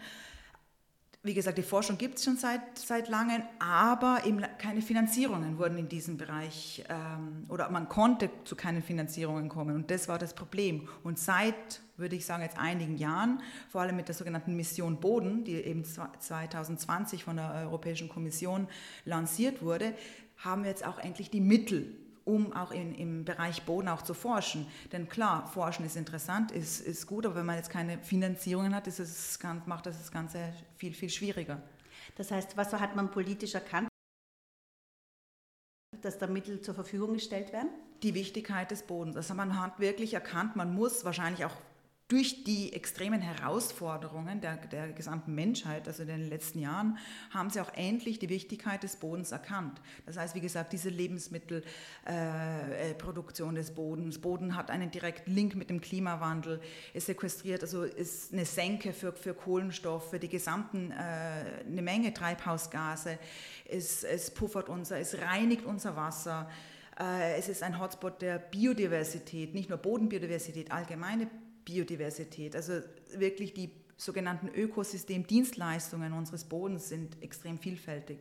Wie 1.26 1.34
gesagt, 1.34 1.58
die 1.58 1.64
Forschung 1.64 1.98
gibt 1.98 2.18
es 2.18 2.24
schon 2.24 2.36
seit, 2.36 2.78
seit 2.78 3.08
langem, 3.08 3.42
aber 3.58 4.20
eben 4.26 4.44
keine 4.58 4.80
Finanzierungen 4.80 5.58
wurden 5.58 5.76
in 5.76 5.88
diesem 5.88 6.16
Bereich 6.16 6.84
ähm, 6.88 7.46
oder 7.48 7.68
man 7.68 7.88
konnte 7.88 8.30
zu 8.44 8.54
keinen 8.54 8.80
Finanzierungen 8.80 9.48
kommen 9.48 9.74
und 9.74 9.90
das 9.90 10.06
war 10.06 10.20
das 10.20 10.34
Problem. 10.34 10.86
Und 11.02 11.18
seit, 11.18 11.80
würde 11.96 12.14
ich 12.14 12.24
sagen, 12.24 12.44
jetzt 12.44 12.56
einigen 12.56 12.96
Jahren, 12.96 13.42
vor 13.68 13.80
allem 13.80 13.96
mit 13.96 14.06
der 14.06 14.14
sogenannten 14.14 14.54
Mission 14.54 15.00
Boden, 15.00 15.42
die 15.42 15.54
eben 15.54 15.84
2020 15.84 17.24
von 17.24 17.34
der 17.34 17.54
Europäischen 17.64 18.08
Kommission 18.08 18.68
lanciert 19.04 19.62
wurde, 19.62 19.94
haben 20.36 20.62
wir 20.62 20.70
jetzt 20.70 20.86
auch 20.86 21.00
endlich 21.00 21.28
die 21.28 21.40
Mittel 21.40 22.05
um 22.26 22.52
auch 22.52 22.72
in, 22.72 22.94
im 22.94 23.24
Bereich 23.24 23.62
Boden 23.62 23.88
auch 23.88 24.02
zu 24.02 24.12
forschen. 24.12 24.66
Denn 24.92 25.08
klar, 25.08 25.46
forschen 25.46 25.86
ist 25.86 25.96
interessant, 25.96 26.50
ist, 26.50 26.80
ist 26.80 27.06
gut, 27.06 27.24
aber 27.24 27.36
wenn 27.36 27.46
man 27.46 27.56
jetzt 27.56 27.70
keine 27.70 27.98
Finanzierungen 27.98 28.74
hat, 28.74 28.86
ist 28.88 28.98
es, 28.98 29.38
macht 29.64 29.86
das 29.86 29.96
das 29.98 30.10
Ganze 30.10 30.52
viel, 30.76 30.92
viel 30.92 31.08
schwieriger. 31.08 31.62
Das 32.16 32.30
heißt, 32.32 32.56
was 32.56 32.72
hat 32.72 32.96
man 32.96 33.10
politisch 33.12 33.54
erkannt, 33.54 33.88
dass 36.02 36.18
da 36.18 36.26
Mittel 36.26 36.60
zur 36.60 36.74
Verfügung 36.74 37.14
gestellt 37.14 37.52
werden? 37.52 37.70
Die 38.02 38.14
Wichtigkeit 38.14 38.70
des 38.72 38.82
Bodens. 38.82 39.16
Also 39.16 39.34
man 39.34 39.58
hat 39.58 39.78
wirklich 39.78 40.12
erkannt, 40.12 40.56
man 40.56 40.74
muss 40.74 41.04
wahrscheinlich 41.04 41.44
auch 41.44 41.54
durch 42.08 42.44
die 42.44 42.72
extremen 42.72 43.20
Herausforderungen 43.20 44.40
der, 44.40 44.56
der 44.56 44.92
gesamten 44.92 45.34
Menschheit, 45.34 45.88
also 45.88 46.02
in 46.02 46.08
den 46.08 46.28
letzten 46.28 46.60
Jahren, 46.60 46.98
haben 47.30 47.50
sie 47.50 47.60
auch 47.60 47.74
endlich 47.74 48.20
die 48.20 48.28
Wichtigkeit 48.28 48.84
des 48.84 48.94
Bodens 48.94 49.32
erkannt. 49.32 49.80
Das 50.06 50.16
heißt, 50.16 50.36
wie 50.36 50.40
gesagt, 50.40 50.72
diese 50.72 50.88
Lebensmittelproduktion 50.88 53.56
äh, 53.56 53.58
des 53.58 53.72
Bodens. 53.72 54.20
Boden 54.20 54.54
hat 54.54 54.70
einen 54.70 54.92
direkten 54.92 55.34
Link 55.34 55.56
mit 55.56 55.68
dem 55.68 55.80
Klimawandel. 55.80 56.60
Es 56.94 57.06
sequestriert, 57.06 57.62
also 57.62 57.82
ist 57.82 58.32
eine 58.32 58.44
Senke 58.44 58.92
für, 58.92 59.12
für 59.12 59.34
Kohlenstoff, 59.34 60.10
für 60.10 60.20
die 60.20 60.28
gesamten, 60.28 60.92
äh, 60.92 61.64
eine 61.66 61.82
Menge 61.82 62.14
Treibhausgase. 62.14 63.18
Es, 63.68 64.04
es 64.04 64.30
puffert 64.30 64.68
unser, 64.68 65.00
es 65.00 65.20
reinigt 65.20 65.64
unser 65.64 65.96
Wasser. 65.96 66.48
Äh, 67.00 67.36
es 67.36 67.48
ist 67.48 67.64
ein 67.64 67.80
Hotspot 67.80 68.22
der 68.22 68.38
Biodiversität, 68.38 69.54
nicht 69.54 69.68
nur 69.68 69.78
Bodenbiodiversität, 69.78 70.70
allgemeine 70.70 71.28
Biodiversität. 71.66 72.56
Also 72.56 72.80
wirklich 73.14 73.52
die 73.52 73.70
sogenannten 73.98 74.48
Ökosystemdienstleistungen 74.48 76.14
unseres 76.14 76.44
Bodens 76.44 76.88
sind 76.88 77.22
extrem 77.22 77.58
vielfältig. 77.58 78.20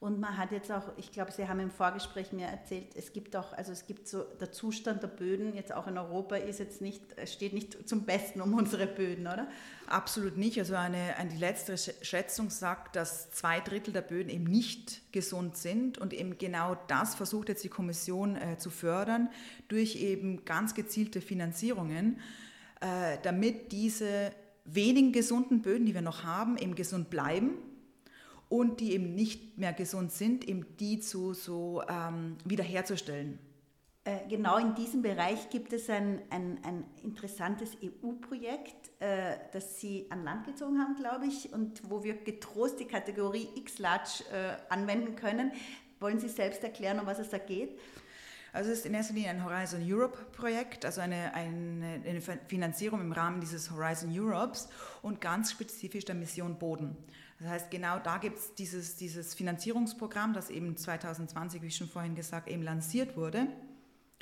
Und 0.00 0.20
man 0.20 0.38
hat 0.38 0.52
jetzt 0.52 0.70
auch, 0.70 0.92
ich 0.96 1.10
glaube, 1.10 1.32
Sie 1.32 1.48
haben 1.48 1.58
im 1.58 1.72
Vorgespräch 1.72 2.32
mir 2.32 2.46
erzählt, 2.46 2.94
es 2.94 3.12
gibt 3.12 3.34
auch, 3.34 3.52
also 3.52 3.72
es 3.72 3.84
gibt 3.88 4.06
so, 4.06 4.22
der 4.22 4.52
Zustand 4.52 5.02
der 5.02 5.08
Böden 5.08 5.54
jetzt 5.56 5.74
auch 5.74 5.88
in 5.88 5.98
Europa 5.98 6.36
ist 6.36 6.60
jetzt 6.60 6.80
nicht, 6.80 7.02
steht 7.28 7.52
nicht 7.52 7.88
zum 7.88 8.04
Besten 8.04 8.40
um 8.40 8.54
unsere 8.54 8.86
Böden, 8.86 9.26
oder? 9.26 9.48
Absolut 9.88 10.36
nicht. 10.36 10.56
Also 10.56 10.76
eine, 10.76 11.16
eine 11.16 11.30
die 11.30 11.36
letzte 11.36 11.76
Schätzung 11.76 12.48
sagt, 12.50 12.94
dass 12.94 13.32
zwei 13.32 13.58
Drittel 13.58 13.92
der 13.92 14.02
Böden 14.02 14.28
eben 14.28 14.44
nicht 14.44 15.12
gesund 15.12 15.56
sind 15.56 15.98
und 15.98 16.14
eben 16.14 16.38
genau 16.38 16.76
das 16.86 17.16
versucht 17.16 17.48
jetzt 17.48 17.64
die 17.64 17.68
Kommission 17.68 18.36
äh, 18.36 18.56
zu 18.56 18.70
fördern 18.70 19.30
durch 19.66 19.96
eben 19.96 20.44
ganz 20.44 20.74
gezielte 20.74 21.20
Finanzierungen, 21.20 22.20
äh, 22.80 23.18
damit 23.24 23.72
diese 23.72 24.30
wenigen 24.64 25.10
gesunden 25.10 25.60
Böden, 25.60 25.86
die 25.86 25.94
wir 25.94 26.02
noch 26.02 26.22
haben, 26.22 26.56
eben 26.56 26.76
gesund 26.76 27.10
bleiben 27.10 27.58
und 28.48 28.80
die 28.80 28.92
eben 28.92 29.14
nicht 29.14 29.58
mehr 29.58 29.72
gesund 29.72 30.12
sind, 30.12 30.48
eben 30.48 30.64
die 30.78 31.00
zu 31.00 31.34
so 31.34 31.82
ähm, 31.88 32.36
wiederherzustellen. 32.44 33.38
Äh, 34.08 34.26
genau 34.28 34.56
in 34.56 34.74
diesem 34.74 35.02
Bereich 35.02 35.50
gibt 35.50 35.72
es 35.74 35.90
ein, 35.90 36.22
ein, 36.30 36.58
ein 36.64 36.84
interessantes 37.02 37.76
EU-Projekt, 37.82 38.90
äh, 39.00 39.36
das 39.52 39.80
Sie 39.80 40.06
an 40.08 40.24
Land 40.24 40.46
gezogen 40.46 40.78
haben, 40.78 40.94
glaube 40.96 41.26
ich, 41.26 41.52
und 41.52 41.82
wo 41.90 42.02
wir 42.02 42.14
getrost 42.14 42.80
die 42.80 42.86
Kategorie 42.86 43.48
X-Large 43.56 44.24
äh, 44.32 44.72
anwenden 44.72 45.14
können. 45.14 45.52
Wollen 46.00 46.18
Sie 46.18 46.28
selbst 46.28 46.64
erklären, 46.64 47.00
um 47.00 47.06
was 47.06 47.18
es 47.18 47.28
da 47.28 47.36
geht? 47.36 47.78
Also 48.54 48.70
es 48.70 48.78
ist 48.78 48.86
in 48.86 48.94
erster 48.94 49.12
Linie 49.12 49.30
ein 49.30 49.44
Horizon 49.44 49.82
Europe-Projekt, 49.84 50.86
also 50.86 51.02
eine, 51.02 51.34
eine, 51.34 52.00
eine, 52.06 52.20
Finanzierung 52.20 53.02
im 53.02 53.12
Rahmen 53.12 53.40
dieses 53.40 53.70
Horizon 53.70 54.10
Europes 54.10 54.70
und 55.02 55.20
ganz 55.20 55.50
spezifisch 55.50 56.06
der 56.06 56.14
Mission 56.14 56.58
Boden. 56.58 56.96
Das 57.40 57.48
heißt, 57.48 57.70
genau 57.70 57.98
da 57.98 58.18
gibt 58.18 58.38
es 58.38 58.54
dieses, 58.54 58.96
dieses 58.96 59.34
Finanzierungsprogramm, 59.34 60.32
das 60.32 60.50
eben 60.50 60.76
2020, 60.76 61.62
wie 61.62 61.70
schon 61.70 61.88
vorhin 61.88 62.14
gesagt, 62.14 62.48
eben 62.48 62.62
lanciert 62.62 63.16
wurde. 63.16 63.46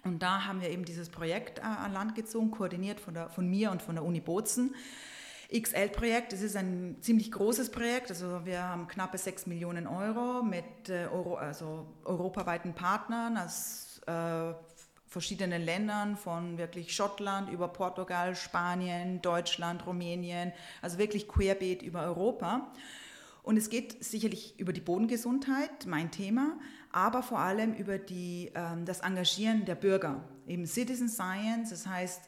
Und 0.04 0.22
da 0.22 0.44
haben 0.44 0.60
wir 0.60 0.70
eben 0.70 0.84
dieses 0.84 1.08
Projekt 1.08 1.58
äh, 1.58 1.62
an 1.62 1.92
Land 1.92 2.14
gezogen, 2.14 2.50
koordiniert 2.50 3.00
von, 3.00 3.14
der, 3.14 3.30
von 3.30 3.48
mir 3.48 3.70
und 3.70 3.82
von 3.82 3.94
der 3.94 4.04
Uni 4.04 4.20
Bozen. 4.20 4.74
XL-Projekt, 5.52 6.32
das 6.32 6.42
ist 6.42 6.56
ein 6.56 6.96
ziemlich 7.00 7.30
großes 7.30 7.70
Projekt. 7.70 8.10
Also 8.10 8.44
wir 8.44 8.62
haben 8.62 8.88
knappe 8.88 9.16
6 9.16 9.46
Millionen 9.46 9.86
Euro 9.86 10.42
mit 10.42 10.88
äh, 10.88 11.06
Euro, 11.06 11.36
also 11.36 11.86
europaweiten 12.04 12.74
Partnern 12.74 13.38
aus 13.38 14.00
äh, 14.06 14.52
verschiedenen 15.06 15.62
Ländern, 15.62 16.16
von 16.16 16.58
wirklich 16.58 16.94
Schottland 16.94 17.48
über 17.48 17.68
Portugal, 17.68 18.34
Spanien, 18.34 19.22
Deutschland, 19.22 19.86
Rumänien, 19.86 20.52
also 20.82 20.98
wirklich 20.98 21.28
querbeet 21.28 21.82
über 21.82 22.02
Europa. 22.02 22.72
Und 23.46 23.56
es 23.56 23.70
geht 23.70 24.02
sicherlich 24.02 24.58
über 24.58 24.72
die 24.72 24.80
Bodengesundheit, 24.80 25.86
mein 25.86 26.10
Thema, 26.10 26.58
aber 26.90 27.22
vor 27.22 27.38
allem 27.38 27.74
über 27.74 27.96
die, 27.96 28.50
ähm, 28.56 28.84
das 28.84 29.02
Engagieren 29.02 29.64
der 29.64 29.76
Bürger. 29.76 30.28
Eben 30.48 30.66
Citizen 30.66 31.08
Science, 31.08 31.70
das 31.70 31.86
heißt, 31.86 32.22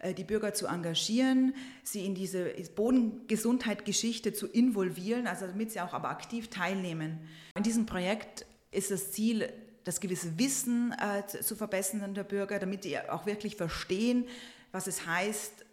äh, 0.00 0.14
die 0.14 0.24
Bürger 0.24 0.52
zu 0.52 0.66
engagieren, 0.66 1.54
sie 1.84 2.04
in 2.04 2.16
diese 2.16 2.46
Bodengesundheit-Geschichte 2.74 4.32
zu 4.32 4.48
involvieren, 4.48 5.28
also 5.28 5.46
damit 5.46 5.70
sie 5.70 5.80
auch 5.80 5.92
aber 5.92 6.08
aktiv 6.08 6.48
teilnehmen. 6.48 7.20
In 7.56 7.62
diesem 7.62 7.86
Projekt 7.86 8.44
ist 8.72 8.90
das 8.90 9.12
Ziel, 9.12 9.52
das 9.84 10.00
gewisse 10.00 10.40
Wissen 10.40 10.92
äh, 11.00 11.24
zu 11.24 11.54
verbessern 11.54 12.14
der 12.14 12.24
Bürger, 12.24 12.58
damit 12.58 12.82
die 12.82 12.98
auch 12.98 13.26
wirklich 13.26 13.54
verstehen, 13.54 14.26
was 14.72 14.88
es 14.88 15.06
heißt, 15.06 15.63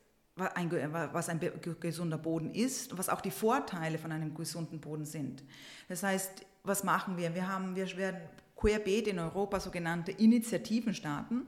was 1.13 1.29
ein 1.29 1.39
gesunder 1.79 2.17
Boden 2.17 2.51
ist 2.51 2.97
was 2.97 3.09
auch 3.09 3.21
die 3.21 3.31
Vorteile 3.31 3.97
von 3.97 4.11
einem 4.11 4.33
gesunden 4.33 4.79
Boden 4.79 5.05
sind. 5.05 5.43
Das 5.87 6.03
heißt, 6.03 6.45
was 6.63 6.83
machen 6.83 7.17
wir? 7.17 7.33
Wir, 7.33 7.47
haben, 7.47 7.75
wir 7.75 7.97
werden 7.97 8.21
querbeet 8.55 9.07
in 9.07 9.19
Europa 9.19 9.59
sogenannte 9.59 10.11
Initiativen 10.11 10.93
starten, 10.93 11.47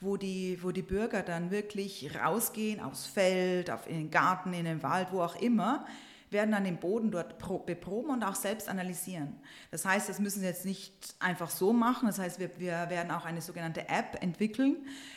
wo 0.00 0.16
die, 0.16 0.58
wo 0.62 0.70
die 0.70 0.82
Bürger 0.82 1.22
dann 1.22 1.50
wirklich 1.50 2.10
rausgehen 2.14 2.80
aufs 2.80 3.06
Feld, 3.06 3.70
auf 3.70 3.86
in 3.86 3.96
den 3.96 4.10
Garten, 4.10 4.52
in 4.52 4.64
den 4.64 4.82
Wald, 4.82 5.08
wo 5.10 5.22
auch 5.22 5.36
immer, 5.40 5.86
werden 6.30 6.52
dann 6.52 6.64
den 6.64 6.78
Boden 6.78 7.10
dort 7.10 7.38
beproben 7.66 8.10
und 8.10 8.22
auch 8.22 8.34
selbst 8.34 8.68
analysieren. 8.68 9.34
Das 9.70 9.84
heißt, 9.84 10.08
das 10.08 10.20
müssen 10.20 10.40
sie 10.40 10.46
jetzt 10.46 10.64
nicht 10.64 11.14
einfach 11.18 11.50
so 11.50 11.72
machen. 11.72 12.06
Das 12.06 12.18
heißt, 12.18 12.38
wir, 12.38 12.50
wir 12.58 12.88
werden 12.88 13.10
auch 13.10 13.24
eine 13.24 13.40
sogenannte 13.40 13.88
App 13.88 14.16
entwickeln 14.20 14.76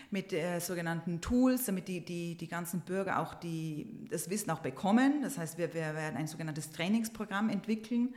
mit 0.09 0.33
äh, 0.33 0.59
sogenannten 0.59 1.21
Tools, 1.21 1.65
damit 1.65 1.87
die, 1.87 2.03
die, 2.03 2.35
die 2.35 2.47
ganzen 2.47 2.81
Bürger 2.81 3.19
auch 3.19 3.35
die, 3.35 4.07
das 4.09 4.29
Wissen 4.29 4.49
auch 4.49 4.59
bekommen. 4.59 5.21
Das 5.21 5.37
heißt, 5.37 5.57
wir, 5.57 5.73
wir 5.73 5.93
werden 5.95 6.17
ein 6.17 6.27
sogenanntes 6.27 6.71
Trainingsprogramm 6.71 7.49
entwickeln, 7.49 8.15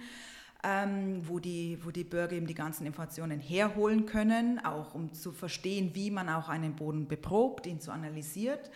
ähm, 0.65 1.21
wo, 1.29 1.39
die, 1.39 1.79
wo 1.85 1.91
die 1.91 2.05
Bürger 2.05 2.33
eben 2.33 2.47
die 2.47 2.55
ganzen 2.55 2.87
Informationen 2.87 3.41
herholen 3.41 4.07
können, 4.07 4.59
auch 4.65 4.95
um 4.95 5.13
zu 5.13 5.33
verstehen, 5.33 5.91
wie 5.95 6.11
man 6.11 6.29
auch 6.29 6.49
einen 6.49 6.77
Boden 6.77 7.09
beprobt, 7.09 7.67
ihn 7.67 7.81
so 7.81 7.93
analysiert. 7.93 8.71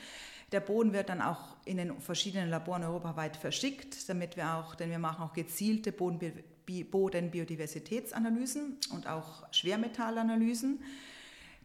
Der 0.53 0.61
Boden 0.61 0.93
wird 0.93 1.09
dann 1.09 1.23
auch 1.23 1.57
in 1.65 1.77
den 1.77 2.01
verschiedenen 2.01 2.51
Laboren 2.51 2.83
europaweit 2.83 3.37
verschickt, 3.37 4.09
damit 4.09 4.37
wir 4.37 4.55
auch, 4.55 4.75
denn 4.75 4.91
wir 4.91 4.99
machen 4.99 5.23
auch 5.23 5.33
gezielte 5.33 5.93
Bodenbiodiversitätsanalysen 5.93 8.79
und 8.93 9.07
auch 9.07 9.45
Schwermetallanalysen. 9.53 10.83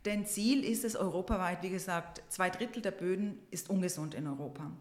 Denn 0.06 0.28
Ziel 0.28 0.64
ist 0.64 0.86
es 0.86 0.96
europaweit, 0.96 1.64
wie 1.64 1.72
gesagt, 1.72 2.22
zwei 2.30 2.52
Drittel 2.52 2.84
der 2.84 2.92
Böden 2.92 3.40
ist 3.50 3.72
ungesund 3.72 4.14
in 4.14 4.28
Europa. 4.28 4.72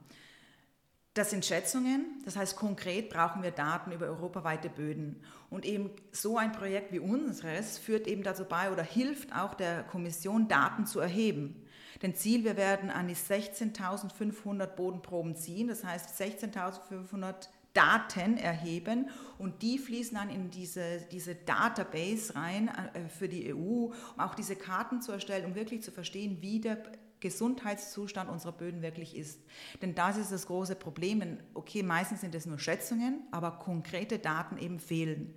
Das 1.14 1.30
sind 1.30 1.46
Schätzungen, 1.46 2.20
das 2.24 2.36
heißt 2.36 2.56
konkret 2.56 3.08
brauchen 3.08 3.42
wir 3.42 3.52
Daten 3.52 3.92
über 3.92 4.06
europaweite 4.06 4.68
Böden. 4.68 5.22
Und 5.48 5.64
eben 5.64 5.90
so 6.10 6.36
ein 6.36 6.50
Projekt 6.52 6.92
wie 6.92 6.98
unseres 6.98 7.78
führt 7.78 8.08
eben 8.08 8.24
dazu 8.24 8.44
bei 8.44 8.70
oder 8.70 8.82
hilft 8.82 9.34
auch 9.34 9.54
der 9.54 9.84
Kommission, 9.84 10.48
Daten 10.48 10.84
zu 10.86 10.98
erheben. 10.98 11.63
Denn 12.04 12.14
Ziel, 12.14 12.44
wir 12.44 12.58
werden 12.58 12.90
an 12.90 13.08
die 13.08 13.16
16.500 13.16 14.66
Bodenproben 14.66 15.36
ziehen, 15.36 15.68
das 15.68 15.84
heißt 15.84 16.20
16.500 16.20 17.48
Daten 17.72 18.36
erheben 18.36 19.08
und 19.38 19.62
die 19.62 19.78
fließen 19.78 20.14
dann 20.14 20.28
in 20.28 20.50
diese, 20.50 21.00
diese 21.10 21.34
Database 21.34 22.36
rein 22.36 22.68
äh, 22.68 23.08
für 23.08 23.26
die 23.26 23.54
EU, 23.54 23.56
um 23.86 23.92
auch 24.18 24.34
diese 24.34 24.54
Karten 24.54 25.00
zu 25.00 25.12
erstellen, 25.12 25.46
um 25.46 25.54
wirklich 25.54 25.82
zu 25.82 25.92
verstehen, 25.92 26.42
wie 26.42 26.60
der 26.60 26.82
Gesundheitszustand 27.20 28.28
unserer 28.28 28.52
Böden 28.52 28.82
wirklich 28.82 29.16
ist. 29.16 29.40
Denn 29.80 29.94
das 29.94 30.18
ist 30.18 30.30
das 30.30 30.46
große 30.46 30.76
Problem. 30.76 31.38
Okay, 31.54 31.82
meistens 31.82 32.20
sind 32.20 32.34
es 32.34 32.44
nur 32.44 32.58
Schätzungen, 32.58 33.22
aber 33.30 33.52
konkrete 33.52 34.18
Daten 34.18 34.58
eben 34.58 34.78
fehlen. 34.78 35.34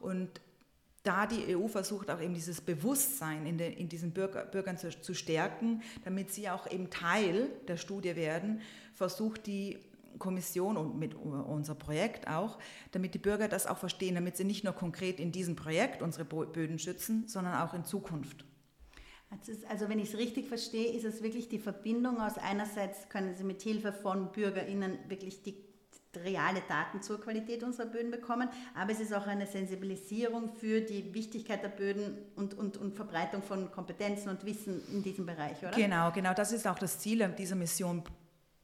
Und 0.00 0.40
da 1.04 1.26
die 1.26 1.54
EU 1.54 1.68
versucht 1.68 2.10
auch 2.10 2.20
eben 2.20 2.34
dieses 2.34 2.60
Bewusstsein 2.60 3.46
in, 3.46 3.58
den, 3.58 3.74
in 3.74 3.88
diesen 3.88 4.10
Bürger, 4.12 4.44
Bürgern 4.46 4.78
zu, 4.78 4.90
zu 4.90 5.14
stärken, 5.14 5.82
damit 6.04 6.32
sie 6.32 6.48
auch 6.48 6.68
eben 6.70 6.90
Teil 6.90 7.50
der 7.68 7.76
Studie 7.76 8.16
werden, 8.16 8.60
versucht 8.94 9.46
die 9.46 9.78
Kommission 10.18 10.76
und 10.76 10.98
mit 10.98 11.14
unser 11.14 11.74
Projekt 11.74 12.28
auch, 12.28 12.58
damit 12.92 13.14
die 13.14 13.18
Bürger 13.18 13.48
das 13.48 13.66
auch 13.66 13.78
verstehen, 13.78 14.14
damit 14.14 14.36
sie 14.36 14.44
nicht 14.44 14.64
nur 14.64 14.72
konkret 14.72 15.20
in 15.20 15.32
diesem 15.32 15.56
Projekt 15.56 16.02
unsere 16.02 16.24
Böden 16.24 16.78
schützen, 16.78 17.28
sondern 17.28 17.54
auch 17.56 17.74
in 17.74 17.84
Zukunft. 17.84 18.44
Also 19.68 19.88
wenn 19.88 19.98
ich 19.98 20.12
es 20.12 20.18
richtig 20.18 20.46
verstehe, 20.46 20.92
ist 20.92 21.04
es 21.04 21.22
wirklich 21.22 21.48
die 21.48 21.58
Verbindung 21.58 22.20
aus 22.20 22.38
einerseits 22.38 23.08
können 23.08 23.34
Sie 23.34 23.42
mit 23.42 23.62
Hilfe 23.62 23.92
von 23.92 24.30
BürgerInnen 24.30 24.96
wirklich 25.08 25.42
die 25.42 25.73
reale 26.22 26.62
Daten 26.68 27.02
zur 27.02 27.20
Qualität 27.20 27.62
unserer 27.62 27.86
Böden 27.86 28.10
bekommen, 28.10 28.48
aber 28.74 28.92
es 28.92 29.00
ist 29.00 29.12
auch 29.12 29.26
eine 29.26 29.46
Sensibilisierung 29.46 30.54
für 30.54 30.80
die 30.80 31.12
Wichtigkeit 31.14 31.62
der 31.62 31.68
Böden 31.68 32.18
und, 32.36 32.54
und, 32.54 32.76
und 32.76 32.94
Verbreitung 32.94 33.42
von 33.42 33.70
Kompetenzen 33.70 34.28
und 34.28 34.44
Wissen 34.44 34.80
in 34.92 35.02
diesem 35.02 35.26
Bereich, 35.26 35.58
oder? 35.62 35.70
Genau, 35.70 36.10
genau, 36.12 36.34
das 36.34 36.52
ist 36.52 36.66
auch 36.66 36.78
das 36.78 36.98
Ziel 36.98 37.26
dieser 37.38 37.56
Mission 37.56 38.02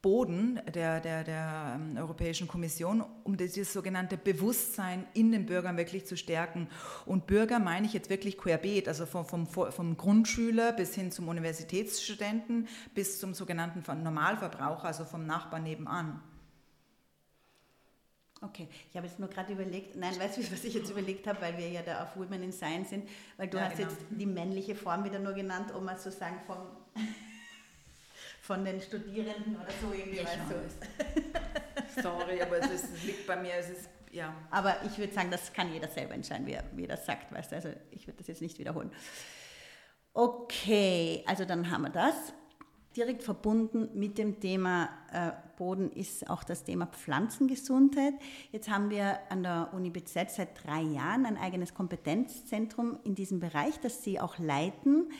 Boden 0.02 0.60
der, 0.74 1.00
der, 1.00 1.24
der 1.24 1.72
ähm, 1.76 1.96
Europäischen 1.98 2.48
Kommission, 2.48 3.04
um 3.22 3.36
dieses 3.36 3.72
sogenannte 3.72 4.16
Bewusstsein 4.16 5.06
in 5.12 5.30
den 5.30 5.44
Bürgern 5.44 5.76
wirklich 5.76 6.06
zu 6.06 6.16
stärken. 6.16 6.68
Und 7.04 7.26
Bürger 7.26 7.58
meine 7.58 7.86
ich 7.86 7.92
jetzt 7.92 8.08
wirklich 8.08 8.38
querbeet, 8.38 8.88
also 8.88 9.04
vom, 9.04 9.26
vom, 9.26 9.46
vom 9.46 9.96
Grundschüler 9.96 10.72
bis 10.72 10.94
hin 10.94 11.12
zum 11.12 11.28
Universitätsstudenten 11.28 12.66
bis 12.94 13.20
zum 13.20 13.34
sogenannten 13.34 13.82
Normalverbraucher, 14.02 14.86
also 14.86 15.04
vom 15.04 15.26
Nachbarn 15.26 15.64
nebenan. 15.64 16.22
Okay, 18.42 18.68
ich 18.88 18.96
habe 18.96 19.06
jetzt 19.06 19.18
nur 19.18 19.28
gerade 19.28 19.52
überlegt, 19.52 19.96
nein, 19.96 20.18
weißt 20.18 20.38
du, 20.38 20.42
was 20.52 20.64
ich 20.64 20.74
jetzt 20.74 20.90
überlegt 20.90 21.26
habe, 21.26 21.40
weil 21.42 21.58
wir 21.58 21.68
ja 21.68 21.82
da 21.82 22.02
auf 22.02 22.16
Women 22.16 22.42
in 22.42 22.52
Science 22.52 22.90
sind, 22.90 23.08
weil 23.36 23.48
du 23.48 23.58
ja, 23.58 23.64
hast 23.64 23.76
genau. 23.76 23.90
jetzt 23.90 24.00
die 24.10 24.26
männliche 24.26 24.74
Form 24.74 25.04
wieder 25.04 25.18
nur 25.18 25.34
genannt, 25.34 25.72
um 25.74 25.84
mal 25.84 25.98
zu 25.98 26.10
sagen, 26.10 26.40
vom 26.46 26.58
von 28.42 28.64
den 28.64 28.80
Studierenden 28.80 29.54
oder 29.56 29.70
so 29.80 29.92
irgendwie, 29.92 30.16
ja, 30.16 30.24
weißt 30.24 30.38
du. 31.94 32.02
Sorry, 32.02 32.42
aber 32.42 32.58
es, 32.58 32.70
ist, 32.70 32.94
es, 32.94 33.04
liegt 33.04 33.26
bei 33.26 33.36
mir, 33.36 33.54
es 33.54 33.70
ist, 33.70 33.88
ja. 34.10 34.34
Aber 34.50 34.76
ich 34.84 34.98
würde 34.98 35.12
sagen, 35.12 35.30
das 35.30 35.52
kann 35.52 35.72
jeder 35.72 35.86
selber 35.86 36.14
entscheiden, 36.14 36.46
wie 36.46 36.54
er, 36.54 36.64
wie 36.72 36.82
er 36.82 36.88
das 36.88 37.06
sagt, 37.06 37.32
weißt 37.32 37.52
du, 37.52 37.56
also 37.56 37.68
ich 37.92 38.08
würde 38.08 38.18
das 38.18 38.26
jetzt 38.26 38.42
nicht 38.42 38.58
wiederholen. 38.58 38.90
Okay, 40.12 41.22
also 41.26 41.44
dann 41.44 41.70
haben 41.70 41.82
wir 41.82 41.90
das. 41.90 42.32
Direkt 42.96 43.22
verbunden 43.22 43.88
mit 43.94 44.18
dem 44.18 44.40
Thema 44.40 44.88
äh, 45.12 45.30
Boden 45.56 45.92
ist 45.92 46.28
auch 46.28 46.42
das 46.42 46.64
Thema 46.64 46.86
Pflanzengesundheit. 46.86 48.14
Jetzt 48.50 48.68
haben 48.68 48.90
wir 48.90 49.20
an 49.28 49.44
der 49.44 49.70
Uni 49.72 49.90
BZ 49.90 50.28
seit 50.28 50.64
drei 50.64 50.80
Jahren 50.80 51.24
ein 51.24 51.36
eigenes 51.36 51.72
Kompetenzzentrum 51.72 52.98
in 53.04 53.14
diesem 53.14 53.38
Bereich, 53.38 53.78
das 53.78 54.02
Sie 54.02 54.18
auch 54.18 54.38
leiten. 54.38 55.12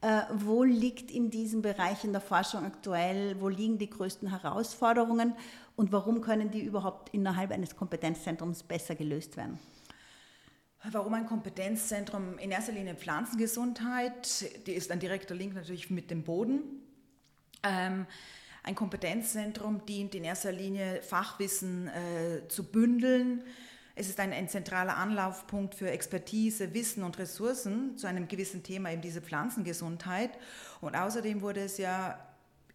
Äh, 0.00 0.22
wo 0.32 0.62
liegt 0.62 1.10
in 1.10 1.28
diesem 1.28 1.60
Bereich 1.60 2.04
in 2.04 2.12
der 2.12 2.20
Forschung 2.20 2.64
aktuell, 2.64 3.40
wo 3.40 3.48
liegen 3.48 3.78
die 3.78 3.90
größten 3.90 4.30
Herausforderungen 4.30 5.34
und 5.74 5.90
warum 5.90 6.20
können 6.20 6.52
die 6.52 6.62
überhaupt 6.62 7.12
innerhalb 7.12 7.50
eines 7.50 7.74
Kompetenzzentrums 7.74 8.62
besser 8.62 8.94
gelöst 8.94 9.36
werden? 9.36 9.58
Warum 10.92 11.14
ein 11.14 11.26
Kompetenzzentrum? 11.26 12.38
In 12.38 12.52
erster 12.52 12.70
Linie 12.70 12.94
Pflanzengesundheit, 12.94 14.66
die 14.68 14.74
ist 14.74 14.92
ein 14.92 15.00
direkter 15.00 15.34
Link 15.34 15.54
natürlich 15.54 15.90
mit 15.90 16.12
dem 16.12 16.22
Boden. 16.22 16.60
Ähm, 17.62 18.06
ein 18.62 18.74
Kompetenzzentrum 18.74 19.84
dient 19.86 20.14
in 20.14 20.24
erster 20.24 20.52
Linie 20.52 21.02
Fachwissen 21.02 21.88
äh, 21.88 22.48
zu 22.48 22.64
bündeln, 22.64 23.42
es 24.00 24.08
ist 24.08 24.20
ein, 24.20 24.32
ein, 24.32 24.48
zentraler 24.48 24.96
Anlaufpunkt 24.96 25.74
für 25.74 25.90
Expertise, 25.90 26.72
Wissen 26.72 27.02
und 27.02 27.18
Ressourcen 27.18 27.98
zu 27.98 28.06
einem 28.06 28.28
gewissen 28.28 28.62
Thema, 28.62 28.92
eben 28.92 29.02
diese 29.02 29.20
Pflanzengesundheit. 29.20 30.30
Und 30.80 30.94
außerdem 30.94 31.40
wurde 31.40 31.62
es 31.62 31.78
ja 31.78 32.16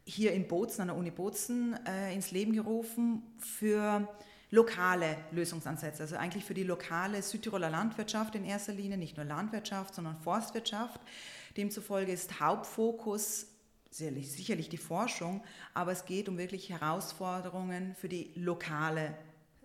hier 0.04 0.34
in 0.34 0.50
Bozen, 0.50 0.82
an 0.82 0.88
der 0.90 0.98
Uni 0.98 1.12
Bozen, 1.12 1.80
äh, 1.86 2.14
ins 2.14 2.32
Leben 2.32 2.52
gerufen 2.52 3.24
für 3.40 4.06
lokale 4.52 5.16
Lösungsansätze, 5.32 6.04
also 6.04 6.18
eigentlich 6.18 6.44
für 6.44 6.54
die 6.54 6.64
lokale 6.64 7.22
Südtiroler 7.22 7.70
Landwirtschaft 7.70 8.36
in 8.36 8.44
erster 8.44 8.74
Linie, 8.74 8.98
nicht 8.98 9.16
nur 9.16 9.26
Landwirtschaft, 9.26 9.96
sondern 9.96 10.18
Forstwirtschaft. 10.18 11.00
Demzufolge 11.56 12.12
ist 12.12 12.42
Hauptfokus 12.42 13.48
sicherlich, 13.94 14.70
die 14.70 14.78
Forschung, 14.78 15.44
aber 15.74 15.92
es 15.92 16.06
geht 16.06 16.28
um 16.30 16.38
wirklich 16.38 16.70
Herausforderungen 16.70 17.96
für 17.96 18.10
die 18.10 18.32
lokale 18.36 19.16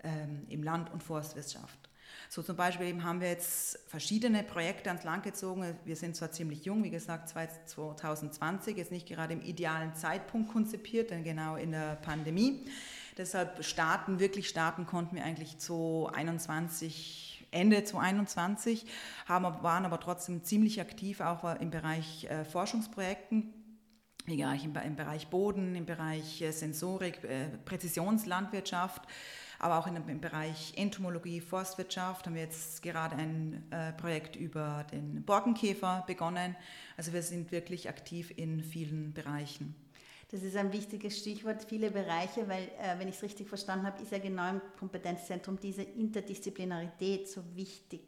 ähm, 0.02 0.46
im 0.48 0.62
Land- 0.62 0.92
und 0.92 1.02
Forstwirtschaft. 1.02 1.88
So 2.28 2.42
zum 2.42 2.56
Beispiel 2.56 2.86
eben 2.88 3.04
haben 3.04 3.20
wir 3.20 3.28
jetzt 3.28 3.78
verschiedene 3.86 4.42
Projekte 4.42 4.90
ans 4.90 5.04
Land 5.04 5.22
gezogen. 5.22 5.76
Wir 5.84 5.96
sind 5.96 6.14
zwar 6.14 6.30
ziemlich 6.30 6.64
jung, 6.64 6.84
wie 6.84 6.90
gesagt, 6.90 7.28
2020 7.30 8.76
ist 8.76 8.92
nicht 8.92 9.08
gerade 9.08 9.32
im 9.32 9.40
idealen 9.40 9.94
Zeitpunkt 9.94 10.52
konzipiert, 10.52 11.10
denn 11.10 11.24
genau 11.24 11.56
in 11.56 11.72
der 11.72 11.96
Pandemie. 11.96 12.66
Deshalb 13.16 13.64
starten, 13.64 14.20
wirklich 14.20 14.48
starten 14.48 14.86
konnten 14.86 15.16
wir 15.16 15.24
eigentlich 15.24 15.58
2021 15.58 17.46
Ende 17.50 17.82
2021, 17.82 18.84
haben, 19.26 19.62
waren 19.62 19.86
aber 19.86 19.98
trotzdem 20.00 20.44
ziemlich 20.44 20.82
aktiv 20.82 21.20
auch 21.20 21.44
im 21.60 21.70
Bereich 21.70 22.24
äh, 22.24 22.44
Forschungsprojekten. 22.44 23.54
Im, 24.28 24.96
Bereich 24.96 25.28
Boden, 25.28 25.74
im 25.74 25.86
Bereich 25.86 26.42
äh, 26.42 26.50
Sensorik, 26.50 27.24
äh, 27.24 27.48
Präzisionslandwirtschaft, 27.64 29.02
aber 29.58 29.78
auch 29.78 29.86
im 29.86 30.20
Bereich 30.20 30.74
Entomologie, 30.76 31.40
Forstwirtschaft 31.40 32.26
haben 32.26 32.34
wir 32.34 32.42
jetzt 32.42 32.82
gerade 32.82 33.16
ein 33.16 33.64
äh, 33.70 33.92
Projekt 33.92 34.36
über 34.36 34.84
den 34.92 35.24
Borkenkäfer 35.24 36.04
begonnen. 36.06 36.54
Also 36.96 37.12
wir 37.12 37.22
sind 37.22 37.50
wirklich 37.52 37.88
aktiv 37.88 38.32
in 38.36 38.62
vielen 38.62 39.14
Bereichen. 39.14 39.74
Das 40.30 40.42
ist 40.42 40.56
ein 40.56 40.74
wichtiges 40.74 41.18
Stichwort, 41.18 41.64
viele 41.64 41.90
Bereiche, 41.90 42.46
weil, 42.48 42.64
äh, 42.82 42.98
wenn 42.98 43.08
ich 43.08 43.16
es 43.16 43.22
richtig 43.22 43.48
verstanden 43.48 43.86
habe, 43.86 44.02
ist 44.02 44.12
ja 44.12 44.18
genau 44.18 44.50
im 44.50 44.60
Kompetenzzentrum 44.78 45.58
diese 45.58 45.82
Interdisziplinarität 45.82 47.28
so 47.28 47.42
wichtig. 47.54 48.02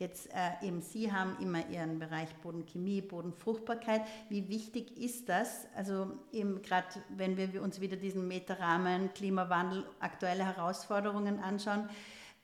Jetzt 0.00 0.30
äh, 0.32 0.66
eben 0.66 0.80
Sie 0.80 1.12
haben 1.12 1.36
immer 1.42 1.68
Ihren 1.68 1.98
Bereich 1.98 2.34
Bodenchemie, 2.36 3.02
Bodenfruchtbarkeit. 3.02 4.00
Wie 4.30 4.48
wichtig 4.48 4.96
ist 4.96 5.28
das? 5.28 5.66
Also 5.76 6.10
eben 6.32 6.62
gerade, 6.62 6.88
wenn 7.10 7.36
wir 7.36 7.62
uns 7.62 7.82
wieder 7.82 7.98
diesen 7.98 8.26
Meterrahmen 8.26 9.12
Klimawandel, 9.12 9.84
aktuelle 10.00 10.46
Herausforderungen 10.46 11.38
anschauen, 11.40 11.90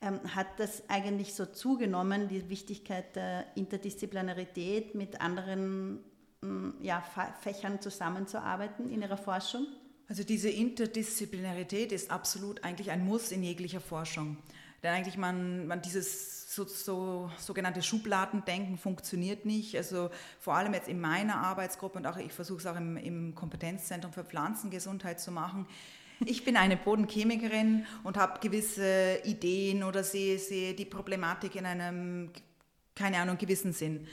ähm, 0.02 0.20
hat 0.36 0.48
das 0.58 0.82
eigentlich 0.90 1.32
so 1.32 1.46
zugenommen, 1.46 2.28
die 2.28 2.50
Wichtigkeit 2.50 3.16
der 3.16 3.46
Interdisziplinarität 3.56 4.94
mit 4.94 5.22
anderen 5.22 6.00
mm, 6.42 6.82
ja, 6.82 7.02
Fächern 7.40 7.80
zusammenzuarbeiten 7.80 8.90
in 8.90 9.00
Ihrer 9.00 9.16
Forschung? 9.16 9.66
Also 10.08 10.25
diese 10.25 10.50
Interdisziplinarität 10.50 11.90
ist 11.90 12.10
absolut 12.10 12.62
eigentlich 12.64 12.90
ein 12.90 13.02
Muss 13.02 13.32
in 13.32 13.42
jeglicher 13.42 13.80
Forschung. 13.80 14.36
Denn 14.83 14.92
eigentlich 14.92 15.16
man, 15.16 15.66
man 15.66 15.83
dieses 15.83 16.54
so, 16.54 16.64
so 16.64 17.30
sogenannte 17.38 17.83
Schubladendenken 17.83 18.78
funktioniert 18.78 19.45
nicht. 19.45 19.76
Also 19.76 20.11
vor 20.40 20.54
allem 20.54 20.75
jetzt 20.75 20.88
in 20.88 21.00
meiner 21.00 21.37
Arbeitsgruppe 21.37 21.99
und 21.99 22.06
auch 22.06 22.16
ich 22.16 22.33
versuche 22.33 22.59
es 22.59 22.66
auch 22.66 22.76
im, 22.76 22.97
im 22.97 23.35
Kompetenzzentrum 23.35 24.12
für 24.12 24.25
Pflanzengesundheit 24.25 25.21
zu 25.21 25.30
machen. 25.30 25.66
Ich 26.25 26.45
bin 26.45 26.56
eine 26.56 26.78
Bodenchemikerin 26.78 27.85
und 28.02 28.16
habe 28.16 28.40
gewisse 28.40 29.21
Ideen 29.25 29.83
oder 29.83 30.02
sehe, 30.02 30.38
sehe 30.38 30.73
die 30.73 30.87
Problematik 30.87 31.56
in 31.56 31.66
einem, 31.66 32.30
keine 32.95 33.18
Ahnung, 33.18 33.37
gewissen 33.37 33.75
Sinn. 33.75 34.06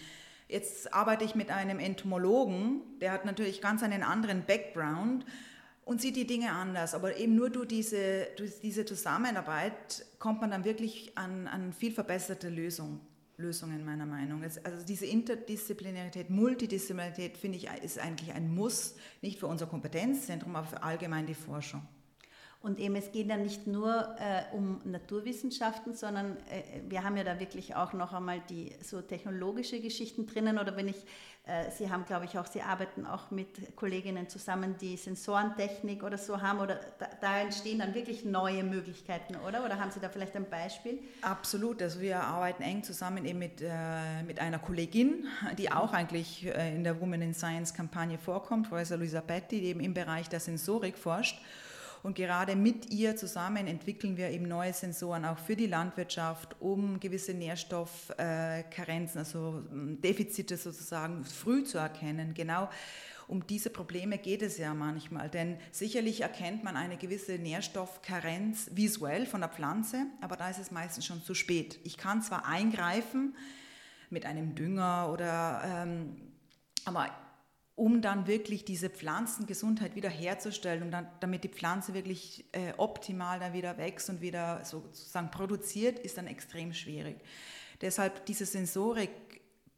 Jetzt 0.49 0.93
arbeite 0.93 1.23
ich 1.23 1.33
mit 1.33 1.49
einem 1.49 1.79
Entomologen, 1.79 2.81
der 2.99 3.13
hat 3.13 3.23
natürlich 3.23 3.61
ganz 3.61 3.83
einen 3.83 4.03
anderen 4.03 4.45
Background 4.45 5.25
und 5.85 6.01
sieht 6.01 6.15
die 6.15 6.27
Dinge 6.27 6.51
anders. 6.51 6.93
Aber 6.93 7.17
eben 7.17 7.35
nur 7.35 7.49
durch 7.49 7.67
diese, 7.67 8.27
durch 8.37 8.59
diese 8.61 8.85
Zusammenarbeit 8.85 10.05
kommt 10.19 10.41
man 10.41 10.51
dann 10.51 10.63
wirklich 10.63 11.17
an, 11.17 11.47
an 11.47 11.73
viel 11.73 11.91
verbesserte 11.91 12.49
Lösung, 12.49 12.99
Lösungen, 13.37 13.83
meiner 13.83 14.05
Meinung 14.05 14.41
nach. 14.41 14.51
Also 14.63 14.85
diese 14.85 15.05
Interdisziplinarität, 15.05 16.29
Multidisziplinarität, 16.29 17.37
finde 17.37 17.57
ich, 17.57 17.67
ist 17.83 17.99
eigentlich 17.99 18.33
ein 18.33 18.53
Muss, 18.53 18.95
nicht 19.21 19.39
für 19.39 19.47
unser 19.47 19.65
Kompetenzzentrum, 19.65 20.55
aber 20.55 20.67
für 20.67 20.83
allgemein 20.83 21.25
die 21.25 21.35
Forschung. 21.35 21.81
Und 22.63 22.79
eben 22.79 22.95
es 22.95 23.11
geht 23.11 23.27
ja 23.27 23.35
nicht 23.35 23.67
nur 23.67 24.15
äh, 24.17 24.55
um 24.55 24.79
Naturwissenschaften, 24.85 25.95
sondern 25.95 26.37
äh, 26.49 26.79
wir 26.87 27.03
haben 27.03 27.17
ja 27.17 27.25
da 27.25 27.37
wirklich 27.37 27.75
auch 27.75 27.91
noch 27.91 28.13
einmal 28.13 28.39
die 28.49 28.71
so 28.81 29.01
technologische 29.01 29.81
Geschichten 29.81 30.27
drinnen. 30.27 30.57
Oder 30.57 30.77
wenn 30.77 30.87
ich, 30.87 30.95
äh, 31.45 31.69
Sie 31.71 31.91
haben, 31.91 32.05
glaube 32.05 32.23
ich, 32.23 32.37
auch, 32.37 32.45
Sie 32.45 32.61
arbeiten 32.61 33.05
auch 33.05 33.31
mit 33.31 33.75
Kolleginnen 33.75 34.29
zusammen, 34.29 34.77
die 34.79 34.95
Sensorentechnik 34.95 36.03
oder 36.03 36.17
so 36.17 36.41
haben. 36.41 36.59
Oder 36.61 36.79
da, 36.99 37.09
da, 37.19 37.39
entstehen 37.41 37.79
dann 37.79 37.93
wirklich 37.93 38.23
neue 38.23 38.63
Möglichkeiten, 38.63 39.35
oder? 39.45 39.65
Oder 39.65 39.77
haben 39.77 39.91
Sie 39.91 39.99
da 39.99 40.07
vielleicht 40.07 40.37
ein 40.37 40.49
Beispiel? 40.49 40.99
Absolut. 41.21 41.81
Also 41.81 41.99
wir 41.99 42.21
arbeiten 42.21 42.63
eng 42.63 42.81
zusammen 42.81 43.25
eben 43.25 43.39
mit, 43.39 43.61
äh, 43.61 44.23
mit 44.25 44.39
einer 44.39 44.59
Kollegin, 44.59 45.27
die 45.57 45.69
auch 45.69 45.91
eigentlich 45.91 46.45
äh, 46.45 46.73
in 46.73 46.85
der 46.85 47.01
Women 47.01 47.23
in 47.23 47.33
Science 47.33 47.73
Kampagne 47.73 48.17
vorkommt, 48.17 48.69
Professor 48.69 48.95
Luisa 48.95 49.19
Petti, 49.19 49.59
die 49.59 49.67
eben 49.67 49.81
im 49.81 49.93
Bereich 49.93 50.29
der 50.29 50.39
Sensorik 50.39 50.97
forscht. 50.97 51.41
Und 52.03 52.15
gerade 52.15 52.57
mit 52.57 52.91
ihr 52.91 53.15
zusammen 53.15 53.65
entwickeln 53.65 54.17
wir 54.17 54.29
eben 54.29 54.45
neue 54.45 54.73
Sensoren 54.73 55.23
auch 55.23 55.37
für 55.37 55.55
die 55.55 55.67
Landwirtschaft, 55.67 56.57
um 56.59 56.99
gewisse 56.99 57.33
Nährstoffkarenzen, 57.33 59.19
also 59.19 59.63
hm, 59.69 60.01
Defizite 60.01 60.57
sozusagen 60.57 61.23
früh 61.23 61.63
zu 61.63 61.77
erkennen. 61.77 62.33
Genau 62.33 62.69
um 63.29 63.47
diese 63.47 63.69
Probleme 63.69 64.17
geht 64.17 64.41
es 64.41 64.57
ja 64.57 64.73
manchmal, 64.73 65.29
denn 65.29 65.57
sicherlich 65.71 66.21
erkennt 66.21 66.63
man 66.65 66.75
eine 66.75 66.97
gewisse 66.97 67.37
Nährstoffkarenz 67.37 68.71
visuell 68.73 69.25
von 69.25 69.39
der 69.39 69.49
Pflanze, 69.49 70.07
aber 70.19 70.35
da 70.35 70.49
ist 70.49 70.59
es 70.59 70.71
meistens 70.71 71.05
schon 71.05 71.23
zu 71.23 71.33
spät. 71.33 71.79
Ich 71.85 71.97
kann 71.97 72.21
zwar 72.21 72.45
eingreifen 72.45 73.35
mit 74.09 74.25
einem 74.25 74.55
Dünger 74.55 75.09
oder 75.11 75.61
ähm, 75.65 76.17
aber 76.85 77.09
um 77.75 78.01
dann 78.01 78.27
wirklich 78.27 78.65
diese 78.65 78.89
Pflanzengesundheit 78.89 79.95
wieder 79.95 80.09
herzustellen 80.09 80.83
und 80.83 80.91
dann, 80.91 81.07
damit 81.19 81.43
die 81.43 81.49
Pflanze 81.49 81.93
wirklich 81.93 82.45
äh, 82.51 82.73
optimal 82.77 83.39
dann 83.39 83.53
wieder 83.53 83.77
wächst 83.77 84.09
und 84.09 84.21
wieder 84.21 84.63
sozusagen 84.63 85.31
produziert, 85.31 85.99
ist 85.99 86.17
dann 86.17 86.27
extrem 86.27 86.73
schwierig. 86.73 87.17
Deshalb 87.81 88.25
diese 88.27 88.45
Sensorik 88.45 89.09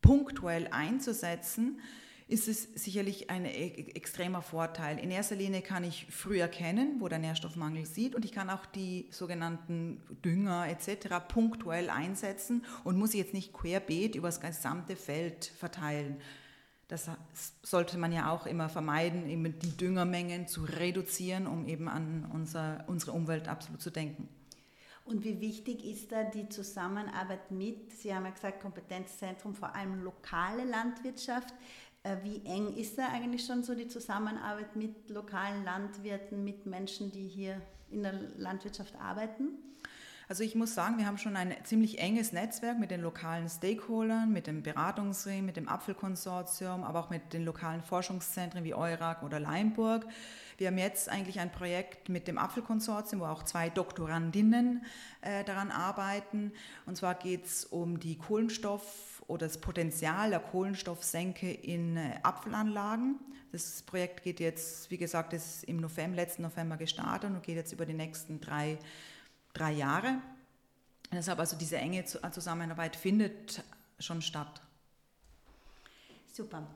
punktuell 0.01 0.67
einzusetzen, 0.71 1.79
ist 2.27 2.47
es 2.47 2.63
sicherlich 2.73 3.29
ein 3.29 3.45
e, 3.45 3.91
extremer 3.93 4.41
Vorteil. 4.41 4.97
In 4.99 5.11
erster 5.11 5.35
Linie 5.35 5.61
kann 5.61 5.83
ich 5.83 6.07
früh 6.09 6.39
erkennen, 6.39 6.99
wo 6.99 7.07
der 7.07 7.19
Nährstoffmangel 7.19 7.85
sieht 7.85 8.15
und 8.15 8.25
ich 8.25 8.31
kann 8.31 8.49
auch 8.49 8.65
die 8.65 9.07
sogenannten 9.11 10.01
Dünger 10.23 10.67
etc. 10.67 11.07
punktuell 11.27 11.89
einsetzen 11.89 12.65
und 12.83 12.97
muss 12.97 13.13
jetzt 13.13 13.33
nicht 13.33 13.53
querbeet 13.53 14.15
über 14.15 14.27
das 14.27 14.41
gesamte 14.41 14.95
Feld 14.95 15.45
verteilen. 15.45 16.17
Das 16.87 17.09
sollte 17.63 17.97
man 17.97 18.11
ja 18.11 18.31
auch 18.31 18.45
immer 18.45 18.69
vermeiden, 18.69 19.27
eben 19.27 19.57
die 19.59 19.75
Düngermengen 19.75 20.47
zu 20.47 20.63
reduzieren, 20.63 21.47
um 21.47 21.67
eben 21.67 21.87
an 21.87 22.29
unser, 22.31 22.83
unsere 22.87 23.13
Umwelt 23.13 23.47
absolut 23.47 23.81
zu 23.81 23.89
denken. 23.89 24.29
Und 25.05 25.23
wie 25.23 25.39
wichtig 25.39 25.85
ist 25.85 26.11
da 26.11 26.23
die 26.23 26.49
Zusammenarbeit 26.49 27.51
mit, 27.51 27.91
Sie 27.91 28.13
haben 28.13 28.25
ja 28.25 28.31
gesagt, 28.31 28.61
Kompetenzzentrum, 28.61 29.53
vor 29.53 29.75
allem 29.75 30.03
lokale 30.03 30.63
Landwirtschaft. 30.63 31.53
Äh, 32.01 32.17
wie 32.23 32.43
eng 32.45 32.75
ist 32.75 32.97
da 32.97 33.09
eigentlich 33.09 33.45
schon 33.45 33.63
so 33.63 33.75
die 33.75 33.87
Zusammenarbeit 33.87 34.75
mit 34.75 35.09
lokalen 35.09 35.63
Landwirten, 35.63 36.43
mit 36.43 36.65
Menschen, 36.65 37.11
die 37.11 37.27
hier 37.27 37.61
in 37.91 38.01
der 38.01 38.13
Landwirtschaft 38.37 38.95
arbeiten? 38.95 39.59
Also 40.27 40.43
ich 40.43 40.55
muss 40.55 40.73
sagen, 40.73 40.97
wir 40.97 41.05
haben 41.05 41.19
schon 41.19 41.35
ein 41.35 41.53
ziemlich 41.65 41.99
enges 41.99 42.31
Netzwerk 42.31 42.79
mit 42.79 42.89
den 42.89 43.01
lokalen 43.01 43.47
Stakeholdern, 43.47 44.33
mit 44.33 44.47
dem 44.47 44.63
Beratungsring, 44.63 45.45
mit 45.45 45.55
dem 45.55 45.69
Apfelkonsortium, 45.69 46.83
aber 46.83 46.99
auch 46.99 47.09
mit 47.11 47.33
den 47.33 47.45
lokalen 47.45 47.83
Forschungszentren 47.83 48.63
wie 48.63 48.73
Eurak 48.73 49.21
oder 49.21 49.39
Leimburg. 49.39 50.07
Wir 50.57 50.67
haben 50.67 50.79
jetzt 50.79 51.09
eigentlich 51.09 51.39
ein 51.39 51.51
Projekt 51.51 52.09
mit 52.09 52.27
dem 52.27 52.39
Apfelkonsortium, 52.39 53.21
wo 53.21 53.25
auch 53.25 53.43
zwei 53.43 53.69
Doktorandinnen 53.69 54.83
äh, 55.21 55.43
daran 55.43 55.69
arbeiten. 55.69 56.53
Und 56.87 56.97
zwar 56.97 57.13
geht 57.13 57.45
es 57.45 57.63
um 57.63 57.99
die 57.99 58.17
Kohlenstoff- 58.17 59.21
oder 59.27 59.45
das 59.45 59.59
Potenzial 59.59 60.31
der 60.31 60.39
Kohlenstoffsenke 60.39 61.51
in 61.51 61.97
äh, 61.97 62.19
Apfelanlagen. 62.23 63.19
Das 63.51 63.83
Projekt 63.83 64.23
geht 64.23 64.39
jetzt, 64.39 64.89
wie 64.89 64.97
gesagt, 64.97 65.33
ist 65.33 65.65
im 65.65 65.77
November, 65.77 66.15
letzten 66.15 66.41
November 66.41 66.77
gestartet 66.77 67.29
und 67.29 67.43
geht 67.43 67.57
jetzt 67.57 67.73
über 67.73 67.85
die 67.85 67.93
nächsten 67.93 68.41
drei 68.41 68.69
Jahre 68.69 68.79
drei 69.55 69.71
Jahre. 69.71 70.21
Deshalb 71.11 71.39
also 71.39 71.57
diese 71.57 71.77
enge 71.77 72.03
Zusammenarbeit 72.05 72.95
findet 72.95 73.63
schon 73.99 74.21
statt. 74.21 74.61
Super. 76.31 76.67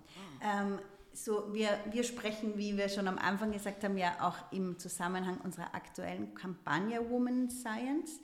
Ähm, 0.41 0.79
so, 1.13 1.53
wir, 1.53 1.79
wir 1.91 2.03
sprechen, 2.03 2.57
wie 2.57 2.77
wir 2.77 2.87
schon 2.87 3.07
am 3.07 3.17
Anfang 3.17 3.51
gesagt 3.51 3.83
haben, 3.83 3.97
ja 3.97 4.15
auch 4.21 4.37
im 4.51 4.79
Zusammenhang 4.79 5.37
unserer 5.43 5.75
aktuellen 5.75 6.33
Kampagne 6.33 7.09
Woman 7.09 7.49
Science. 7.49 8.21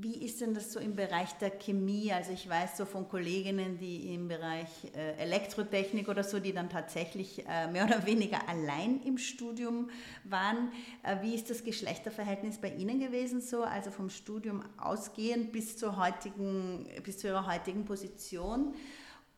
Wie 0.00 0.24
ist 0.24 0.40
denn 0.40 0.54
das 0.54 0.72
so 0.72 0.78
im 0.78 0.94
Bereich 0.94 1.32
der 1.40 1.50
Chemie? 1.50 2.12
Also 2.12 2.32
ich 2.32 2.48
weiß 2.48 2.76
so 2.76 2.84
von 2.84 3.08
Kolleginnen, 3.08 3.78
die 3.78 4.14
im 4.14 4.28
Bereich 4.28 4.68
äh, 4.94 5.16
Elektrotechnik 5.16 6.08
oder 6.08 6.22
so, 6.22 6.38
die 6.38 6.52
dann 6.52 6.70
tatsächlich 6.70 7.44
äh, 7.48 7.66
mehr 7.66 7.84
oder 7.84 8.06
weniger 8.06 8.48
allein 8.48 9.00
im 9.02 9.18
Studium 9.18 9.90
waren. 10.22 10.70
Äh, 11.02 11.16
wie 11.22 11.34
ist 11.34 11.50
das 11.50 11.64
Geschlechterverhältnis 11.64 12.58
bei 12.58 12.70
Ihnen 12.70 13.00
gewesen 13.00 13.40
so? 13.40 13.64
Also 13.64 13.90
vom 13.90 14.08
Studium 14.08 14.62
ausgehend 14.76 15.50
bis 15.50 15.76
zur 15.76 15.96
heutigen, 15.96 16.86
bis 17.02 17.18
zu 17.18 17.26
Ihrer 17.26 17.52
heutigen 17.52 17.84
Position? 17.84 18.74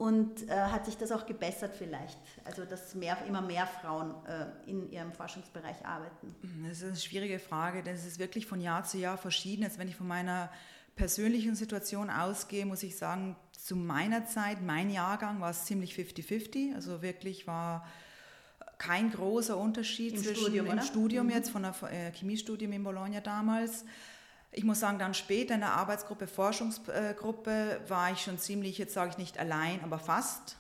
Und 0.01 0.49
äh, 0.49 0.55
hat 0.55 0.87
sich 0.87 0.97
das 0.97 1.13
auch 1.13 1.27
gebessert 1.27 1.75
vielleicht? 1.77 2.17
Also, 2.47 2.65
dass 2.65 2.95
mehr, 2.95 3.19
immer 3.29 3.43
mehr 3.43 3.67
Frauen 3.67 4.15
äh, 4.27 4.47
in 4.65 4.91
ihrem 4.91 5.13
Forschungsbereich 5.13 5.85
arbeiten? 5.85 6.35
Das 6.67 6.79
ist 6.79 6.85
eine 6.85 6.97
schwierige 6.97 7.39
Frage, 7.39 7.83
denn 7.83 7.97
es 7.97 8.07
ist 8.07 8.19
wirklich 8.19 8.47
von 8.47 8.63
Jahr 8.63 8.83
zu 8.83 8.97
Jahr 8.97 9.19
verschieden. 9.19 9.63
Jetzt, 9.63 9.79
wenn 9.79 9.89
ich 9.89 9.97
von 9.97 10.09
meiner 10.09 10.51
persönlichen 10.97 11.55
Situation 11.55 12.09
ausgehe, 12.09 12.65
muss 12.65 12.83
ich 12.83 12.97
sagen, 12.97 13.37
zu 13.53 13.77
meiner 13.77 14.25
Zeit, 14.25 14.63
mein 14.63 14.89
Jahrgang 14.89 15.43
war 15.43 15.51
es 15.51 15.67
ziemlich 15.67 15.93
50-50. 15.93 16.75
Also 16.75 17.03
wirklich 17.03 17.47
war 17.47 17.87
kein 18.79 19.13
großer 19.13 19.59
Unterschied 19.59 20.15
Im 20.15 20.23
zwischen 20.23 20.45
Studium, 20.45 20.67
im 20.67 20.81
Studium 20.81 21.27
mhm. 21.27 21.33
jetzt, 21.33 21.51
von 21.51 21.61
der 21.61 21.75
äh, 21.93 22.11
Chemiestudium 22.13 22.73
in 22.73 22.83
Bologna 22.83 23.21
damals 23.21 23.85
Ich 24.53 24.65
muss 24.65 24.81
sagen, 24.81 24.99
dann 24.99 25.15
später 25.15 25.55
in 25.55 25.61
der 25.61 25.73
Arbeitsgruppe, 25.73 26.27
Forschungsgruppe, 26.27 27.81
war 27.87 28.13
ich 28.13 28.21
schon 28.21 28.39
ziemlich, 28.39 28.79
jetzt 28.79 28.95
sage 28.95 29.11
ich 29.11 29.19
nicht 29.19 29.39
allein, 29.39 29.83
aber 29.85 29.99
fast. 29.99 30.57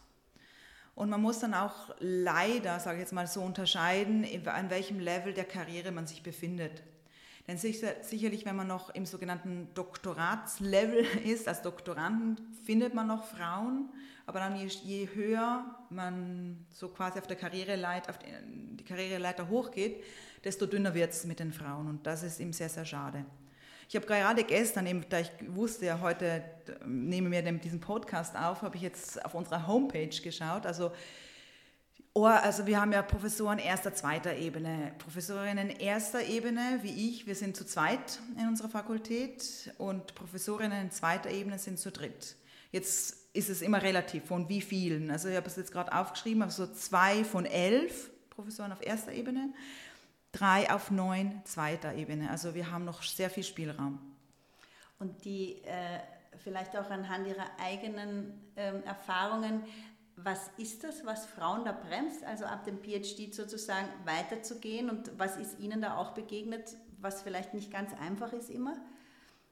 Und 0.94 1.10
man 1.10 1.20
muss 1.20 1.40
dann 1.40 1.54
auch 1.54 1.94
leider, 1.98 2.78
sage 2.78 2.98
ich 2.98 3.00
jetzt 3.00 3.12
mal 3.12 3.26
so, 3.26 3.40
unterscheiden, 3.40 4.24
an 4.46 4.70
welchem 4.70 5.00
Level 5.00 5.32
der 5.32 5.44
Karriere 5.44 5.90
man 5.92 6.06
sich 6.06 6.22
befindet. 6.22 6.82
Denn 7.48 7.58
sicher, 7.58 7.94
sicherlich, 8.02 8.44
wenn 8.44 8.54
man 8.54 8.68
noch 8.68 8.90
im 8.90 9.06
sogenannten 9.06 9.68
Doktoratslevel 9.74 11.04
ist, 11.24 11.48
als 11.48 11.62
Doktoranden, 11.62 12.38
findet 12.64 12.94
man 12.94 13.08
noch 13.08 13.24
Frauen. 13.24 13.88
Aber 14.26 14.38
dann 14.38 14.54
je, 14.56 14.66
je 14.66 15.08
höher 15.14 15.64
man 15.88 16.64
so 16.70 16.88
quasi 16.88 17.18
auf 17.18 17.26
der 17.26 17.36
Karriereleiter, 17.36 18.10
auf 18.10 18.18
die, 18.18 18.84
Karriereleiter 18.84 19.48
hochgeht, 19.48 20.04
desto 20.44 20.66
dünner 20.66 20.94
wird 20.94 21.12
es 21.12 21.24
mit 21.24 21.40
den 21.40 21.52
Frauen. 21.52 21.88
Und 21.88 22.06
das 22.06 22.22
ist 22.22 22.38
eben 22.38 22.52
sehr, 22.52 22.68
sehr 22.68 22.84
schade. 22.84 23.24
Ich 23.90 23.96
habe 23.96 24.06
gerade 24.06 24.44
gestern, 24.44 24.86
eben, 24.86 25.04
da 25.08 25.18
ich 25.18 25.32
wusste 25.48 26.00
heute 26.00 26.44
nehmen 26.86 27.32
wir 27.32 27.42
diesen 27.42 27.80
Podcast 27.80 28.36
auf, 28.36 28.62
habe 28.62 28.76
ich 28.76 28.82
jetzt 28.82 29.24
auf 29.24 29.34
unserer 29.34 29.66
Homepage 29.66 30.16
geschaut. 30.22 30.64
Also, 30.64 30.92
oh, 32.14 32.24
also 32.24 32.68
wir 32.68 32.80
haben 32.80 32.92
ja 32.92 33.02
Professoren 33.02 33.58
erster, 33.58 33.92
zweiter 33.92 34.36
Ebene. 34.36 34.92
Professorinnen 34.98 35.70
erster 35.70 36.22
Ebene, 36.24 36.78
wie 36.82 37.08
ich, 37.08 37.26
wir 37.26 37.34
sind 37.34 37.56
zu 37.56 37.66
zweit 37.66 38.20
in 38.40 38.46
unserer 38.46 38.68
Fakultät 38.68 39.74
und 39.78 40.14
Professorinnen 40.14 40.92
zweiter 40.92 41.30
Ebene 41.30 41.58
sind 41.58 41.80
zu 41.80 41.90
dritt. 41.90 42.36
Jetzt 42.70 43.16
ist 43.32 43.50
es 43.50 43.60
immer 43.60 43.82
relativ, 43.82 44.26
von 44.26 44.48
wie 44.48 44.60
vielen. 44.60 45.10
Also 45.10 45.26
ich 45.26 45.34
habe 45.34 45.48
es 45.48 45.56
jetzt 45.56 45.72
gerade 45.72 45.92
aufgeschrieben, 45.92 46.42
also 46.42 46.68
zwei 46.68 47.24
von 47.24 47.44
elf 47.44 48.10
Professoren 48.30 48.70
auf 48.70 48.86
erster 48.86 49.10
Ebene 49.10 49.52
drei 50.32 50.70
auf 50.70 50.90
neun 50.90 51.40
zweiter 51.44 51.94
Ebene. 51.94 52.30
Also 52.30 52.54
wir 52.54 52.70
haben 52.70 52.84
noch 52.84 53.02
sehr 53.02 53.30
viel 53.30 53.44
Spielraum. 53.44 53.98
Und 54.98 55.24
die 55.24 55.62
äh, 55.64 56.00
vielleicht 56.38 56.76
auch 56.76 56.90
anhand 56.90 57.26
ihrer 57.26 57.46
eigenen 57.58 58.32
ähm, 58.56 58.82
Erfahrungen, 58.84 59.64
was 60.16 60.50
ist 60.58 60.84
das, 60.84 61.04
was 61.06 61.26
Frauen 61.26 61.64
da 61.64 61.72
bremst, 61.72 62.24
also 62.24 62.44
ab 62.44 62.64
dem 62.64 62.78
PhD 62.78 63.34
sozusagen 63.34 63.88
weiterzugehen 64.04 64.90
und 64.90 65.18
was 65.18 65.36
ist 65.36 65.58
Ihnen 65.58 65.80
da 65.80 65.96
auch 65.96 66.12
begegnet, 66.12 66.76
was 67.00 67.22
vielleicht 67.22 67.54
nicht 67.54 67.70
ganz 67.70 67.92
einfach 67.98 68.32
ist 68.32 68.50
immer? 68.50 68.76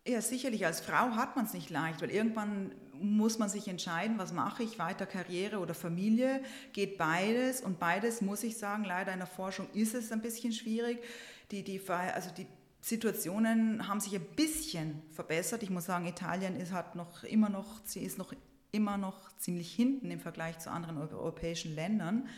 Ja, 0.09 0.23
sicherlich. 0.23 0.65
Als 0.65 0.81
Frau 0.81 1.17
hat 1.17 1.37
man 1.37 1.45
es 1.45 1.53
nicht 1.53 1.69
leicht, 1.69 2.01
weil 2.01 2.11
irgendwann 2.11 2.73
muss 2.95 3.39
man 3.39 3.51
sich 3.51 3.69
entscheiden, 3.69 4.17
was 4.17 4.33
mache 4.33 4.63
ich, 4.63 4.79
weiter 4.79 5.05
Karriere 5.05 5.59
oder 5.59 5.75
Familie, 5.75 6.43
geht 6.73 6.97
beides 6.97 7.61
und 7.61 7.79
beides 7.79 8.23
muss 8.23 8.43
ich 8.43 8.57
sagen, 8.57 8.85
leider 8.85 9.13
in 9.13 9.19
der 9.19 9.29
Forschung 9.29 9.69
ist 9.75 9.95
es 9.95 10.11
ein 10.11 10.23
bisschen 10.23 10.53
schwierig. 10.55 11.05
Die, 11.51 11.63
die, 11.63 11.79
also 11.91 12.31
die 12.31 12.47
Situationen 12.81 13.87
haben 13.87 14.01
sich 14.01 14.15
ein 14.15 14.25
bisschen 14.35 15.03
verbessert. 15.13 15.63
Ich 15.63 15.69
muss 15.69 15.85
sagen, 15.85 16.07
Italien 16.07 16.57
ist, 16.57 16.73
hat 16.73 16.97
noch 16.97 17.23
immer 17.25 17.51
noch, 17.51 17.83
sie 17.85 18.01
ist 18.01 18.17
noch 18.17 18.33
immer 18.73 18.97
noch 18.97 19.37
ziemlich 19.37 19.71
hinten 19.75 20.11
im 20.11 20.21
Vergleich 20.21 20.59
zu 20.59 20.71
anderen 20.71 20.97
europäischen 20.97 21.75
Ländern. 21.75 22.29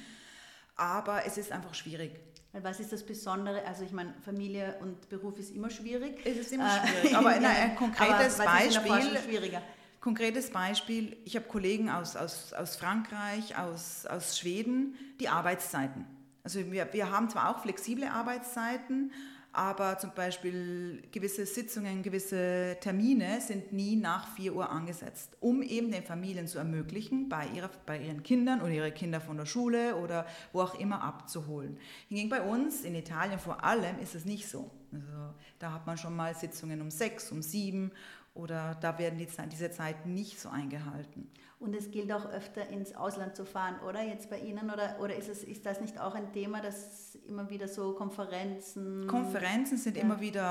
Aber 0.74 1.24
es 1.24 1.38
ist 1.38 1.52
einfach 1.52 1.74
schwierig. 1.74 2.18
Was 2.52 2.80
ist 2.80 2.92
das 2.92 3.04
Besondere? 3.04 3.64
Also 3.64 3.84
ich 3.84 3.92
meine, 3.92 4.12
Familie 4.24 4.76
und 4.80 5.08
Beruf 5.08 5.38
ist 5.38 5.54
immer 5.54 5.70
schwierig. 5.70 6.20
Es 6.24 6.36
ist 6.36 6.52
immer 6.52 6.68
schwierig. 6.68 7.16
Aber 7.16 7.28
ein 7.30 7.76
konkretes 7.76 8.38
Beispiel. 8.38 9.60
Konkretes 10.00 10.50
Beispiel, 10.50 11.16
ich 11.24 11.36
habe 11.36 11.46
Kollegen 11.46 11.90
aus, 11.90 12.16
aus, 12.16 12.54
aus 12.54 12.76
Frankreich, 12.76 13.58
aus, 13.58 14.06
aus 14.06 14.38
Schweden, 14.38 14.96
die 15.20 15.28
Arbeitszeiten. 15.28 16.06
Also 16.42 16.72
wir, 16.72 16.90
wir 16.92 17.10
haben 17.10 17.28
zwar 17.28 17.50
auch 17.50 17.60
flexible 17.60 18.08
Arbeitszeiten, 18.08 19.12
aber 19.52 19.98
zum 19.98 20.12
Beispiel 20.14 21.02
gewisse 21.10 21.44
Sitzungen, 21.44 22.02
gewisse 22.02 22.76
Termine 22.80 23.40
sind 23.40 23.72
nie 23.72 23.96
nach 23.96 24.28
4 24.36 24.54
Uhr 24.54 24.70
angesetzt, 24.70 25.36
um 25.40 25.62
eben 25.62 25.90
den 25.90 26.04
Familien 26.04 26.46
zu 26.46 26.58
ermöglichen, 26.58 27.28
bei, 27.28 27.46
ihrer, 27.48 27.70
bei 27.86 27.98
ihren 27.98 28.22
Kindern 28.22 28.60
oder 28.60 28.70
ihre 28.70 28.92
Kinder 28.92 29.20
von 29.20 29.36
der 29.36 29.46
Schule 29.46 29.96
oder 29.96 30.26
wo 30.52 30.60
auch 30.60 30.78
immer 30.78 31.02
abzuholen. 31.02 31.78
Hingegen 32.08 32.28
bei 32.28 32.42
uns 32.42 32.82
in 32.82 32.94
Italien 32.94 33.38
vor 33.38 33.64
allem 33.64 33.98
ist 33.98 34.14
es 34.14 34.24
nicht 34.24 34.48
so. 34.48 34.70
Also 34.92 35.34
da 35.58 35.72
hat 35.72 35.86
man 35.86 35.98
schon 35.98 36.14
mal 36.14 36.34
Sitzungen 36.34 36.80
um 36.80 36.90
6, 36.90 37.32
um 37.32 37.42
7 37.42 37.90
oder 38.34 38.76
da 38.80 38.98
werden 38.98 39.18
die, 39.18 39.26
diese 39.50 39.70
Zeiten 39.70 40.14
nicht 40.14 40.40
so 40.40 40.48
eingehalten. 40.48 41.28
Und 41.58 41.74
es 41.74 41.90
gilt 41.90 42.10
auch 42.10 42.24
öfter 42.24 42.68
ins 42.68 42.94
Ausland 42.94 43.36
zu 43.36 43.44
fahren, 43.44 43.80
oder 43.86 44.02
jetzt 44.02 44.30
bei 44.30 44.38
Ihnen? 44.38 44.70
Oder, 44.70 44.96
oder 44.98 45.14
ist, 45.14 45.28
es, 45.28 45.44
ist 45.44 45.66
das 45.66 45.80
nicht 45.82 46.00
auch 46.00 46.14
ein 46.14 46.32
Thema, 46.32 46.62
dass 46.62 47.09
immer 47.30 47.48
wieder 47.48 47.68
so 47.68 47.92
Konferenzen... 47.94 49.06
Konferenzen 49.06 49.78
sind 49.78 49.96
ja. 49.96 50.02
immer 50.02 50.20
wieder 50.20 50.44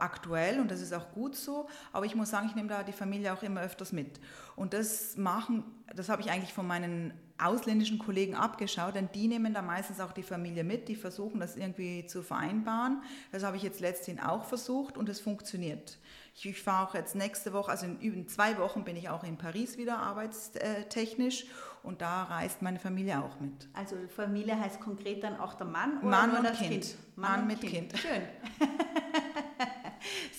aktuell 0.00 0.60
und 0.60 0.70
das 0.70 0.80
ist 0.80 0.94
auch 0.94 1.12
gut 1.12 1.36
so. 1.36 1.68
Aber 1.92 2.06
ich 2.06 2.14
muss 2.14 2.30
sagen, 2.30 2.46
ich 2.48 2.54
nehme 2.54 2.68
da 2.68 2.82
die 2.82 2.92
Familie 2.92 3.34
auch 3.34 3.42
immer 3.42 3.60
öfters 3.60 3.92
mit. 3.92 4.20
Und 4.56 4.72
das 4.72 5.16
machen, 5.16 5.64
das 5.94 6.08
habe 6.08 6.22
ich 6.22 6.30
eigentlich 6.30 6.52
von 6.52 6.66
meinen 6.66 7.12
ausländischen 7.36 7.98
Kollegen 7.98 8.34
abgeschaut, 8.34 8.94
denn 8.94 9.08
die 9.12 9.26
nehmen 9.26 9.52
da 9.52 9.62
meistens 9.62 10.00
auch 10.00 10.12
die 10.12 10.22
Familie 10.22 10.62
mit, 10.62 10.88
die 10.88 10.96
versuchen 10.96 11.40
das 11.40 11.56
irgendwie 11.56 12.06
zu 12.06 12.22
vereinbaren. 12.22 13.02
Das 13.32 13.42
habe 13.42 13.56
ich 13.56 13.62
jetzt 13.62 13.80
letztendlich 13.80 14.26
auch 14.26 14.44
versucht 14.44 14.96
und 14.96 15.08
es 15.08 15.20
funktioniert. 15.20 15.98
Ich, 16.34 16.46
ich 16.46 16.60
fahre 16.60 16.88
auch 16.88 16.94
jetzt 16.94 17.14
nächste 17.14 17.52
Woche, 17.52 17.70
also 17.70 17.86
in, 17.86 18.00
in, 18.00 18.28
zwei 18.28 18.58
Wochen 18.58 18.84
bin 18.84 18.96
ich 18.96 19.08
auch 19.08 19.22
in 19.22 19.38
Paris 19.38 19.78
wieder 19.78 19.98
arbeitstechnisch 19.98 21.46
und 21.84 22.00
da 22.00 22.24
reist 22.24 22.60
meine 22.60 22.80
Familie 22.80 23.22
auch 23.22 23.38
mit. 23.38 23.68
Also 23.72 23.96
Familie 24.14 24.58
heißt 24.58 24.80
konkret 24.80 25.22
dann 25.22 25.38
auch 25.38 25.54
der 25.54 25.66
Mann 25.66 25.98
oder 25.98 26.08
Mann 26.08 26.30
und 26.36 26.46
kind. 26.54 26.58
kind. 26.58 26.96
Mann, 27.16 27.40
Mann 27.40 27.46
mit 27.46 27.60
kind. 27.60 27.92
kind. 27.92 27.98
Schön. 27.98 28.22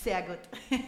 Sehr 0.04 0.22
gut. 0.22 0.40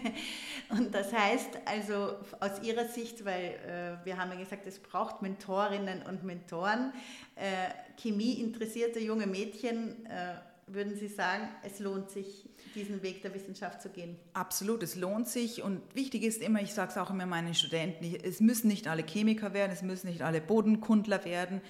Und 0.70 0.94
das 0.94 1.14
heißt 1.14 1.60
also 1.66 2.18
aus 2.40 2.62
Ihrer 2.62 2.86
Sicht, 2.86 3.26
weil 3.26 4.00
äh, 4.02 4.06
wir 4.06 4.18
haben 4.18 4.32
ja 4.32 4.38
gesagt, 4.38 4.68
es 4.68 4.80
braucht 4.80 5.22
Mentorinnen 5.22 6.04
und 6.04 6.24
Mentoren, 6.24 6.94
äh, 7.36 7.70
Chemie 8.00 8.34
interessierte 8.42 9.00
junge 9.00 9.26
Mädchen, 9.26 10.06
äh, 10.06 10.36
würden 10.68 10.96
Sie 10.96 11.08
sagen, 11.08 11.48
es 11.64 11.80
lohnt 11.80 12.12
sich, 12.12 12.50
diesen 12.78 13.02
Weg 13.04 13.22
der 13.22 13.34
Wissenschaft 13.34 13.82
zu 13.82 13.90
gehen? 13.90 14.18
Absolut, 14.34 14.84
es 14.84 14.96
lohnt 14.96 15.28
sich. 15.28 15.64
Und 15.64 15.82
wichtig 15.94 16.24
ist 16.24 16.42
immer, 16.42 16.62
ich 16.62 16.74
sage 16.74 16.92
es 16.92 16.98
auch 16.98 17.10
immer 17.10 17.26
meinen 17.26 17.54
Studenten, 17.54 18.06
es 18.24 18.40
müssen 18.40 18.68
nicht 18.68 18.88
alle 18.88 19.04
Chemiker 19.04 19.54
werden, 19.54 19.72
es 19.74 19.82
müssen 19.82 20.08
nicht 20.08 20.22
alle 20.22 20.40
Bodenkundler 20.40 21.26
werden. 21.26 21.62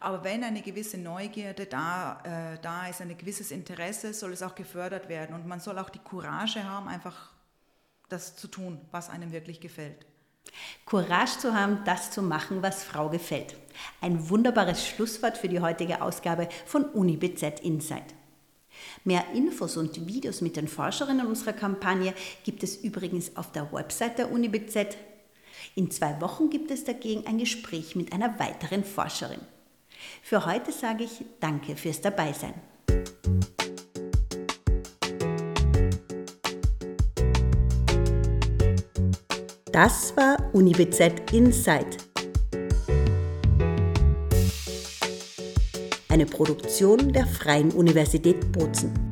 Aber 0.00 0.24
wenn 0.24 0.44
eine 0.44 0.60
gewisse 0.60 0.98
Neugierde 0.98 1.66
da, 1.66 2.20
äh, 2.24 2.58
da 2.60 2.86
ist, 2.88 3.00
ein 3.00 3.16
gewisses 3.16 3.50
Interesse, 3.50 4.12
soll 4.12 4.32
es 4.32 4.42
auch 4.42 4.54
gefördert 4.54 5.08
werden. 5.08 5.34
Und 5.34 5.46
man 5.46 5.60
soll 5.60 5.78
auch 5.78 5.88
die 5.88 5.98
Courage 5.98 6.62
haben, 6.64 6.88
einfach 6.88 7.32
das 8.08 8.36
zu 8.36 8.48
tun, 8.48 8.80
was 8.90 9.08
einem 9.08 9.32
wirklich 9.32 9.60
gefällt. 9.60 10.06
Courage 10.84 11.38
zu 11.38 11.54
haben, 11.54 11.82
das 11.84 12.10
zu 12.10 12.22
machen, 12.22 12.62
was 12.62 12.84
Frau 12.84 13.08
gefällt. 13.08 13.56
Ein 14.00 14.28
wunderbares 14.28 14.86
Schlusswort 14.86 15.36
für 15.36 15.48
die 15.48 15.60
heutige 15.60 16.02
Ausgabe 16.02 16.48
von 16.66 16.84
UniBZ 16.84 17.60
Insight. 17.60 18.14
Mehr 19.04 19.24
Infos 19.34 19.76
und 19.76 20.06
Videos 20.06 20.40
mit 20.40 20.56
den 20.56 20.68
Forscherinnen 20.68 21.26
unserer 21.26 21.52
Kampagne 21.52 22.14
gibt 22.44 22.62
es 22.62 22.76
übrigens 22.76 23.36
auf 23.36 23.52
der 23.52 23.72
Website 23.72 24.18
der 24.18 24.32
UniBZ. 24.32 24.96
In 25.74 25.90
zwei 25.90 26.20
Wochen 26.20 26.50
gibt 26.50 26.70
es 26.70 26.84
dagegen 26.84 27.26
ein 27.26 27.38
Gespräch 27.38 27.96
mit 27.96 28.12
einer 28.12 28.38
weiteren 28.38 28.84
Forscherin. 28.84 29.40
Für 30.22 30.46
heute 30.46 30.72
sage 30.72 31.04
ich 31.04 31.24
Danke 31.40 31.76
fürs 31.76 32.00
Dabeisein. 32.00 32.54
Das 39.76 40.16
war 40.16 40.38
UniBZ 40.54 41.32
Insight. 41.32 42.05
Eine 46.16 46.24
Produktion 46.24 47.12
der 47.12 47.26
Freien 47.26 47.72
Universität 47.72 48.50
Bozen. 48.50 49.05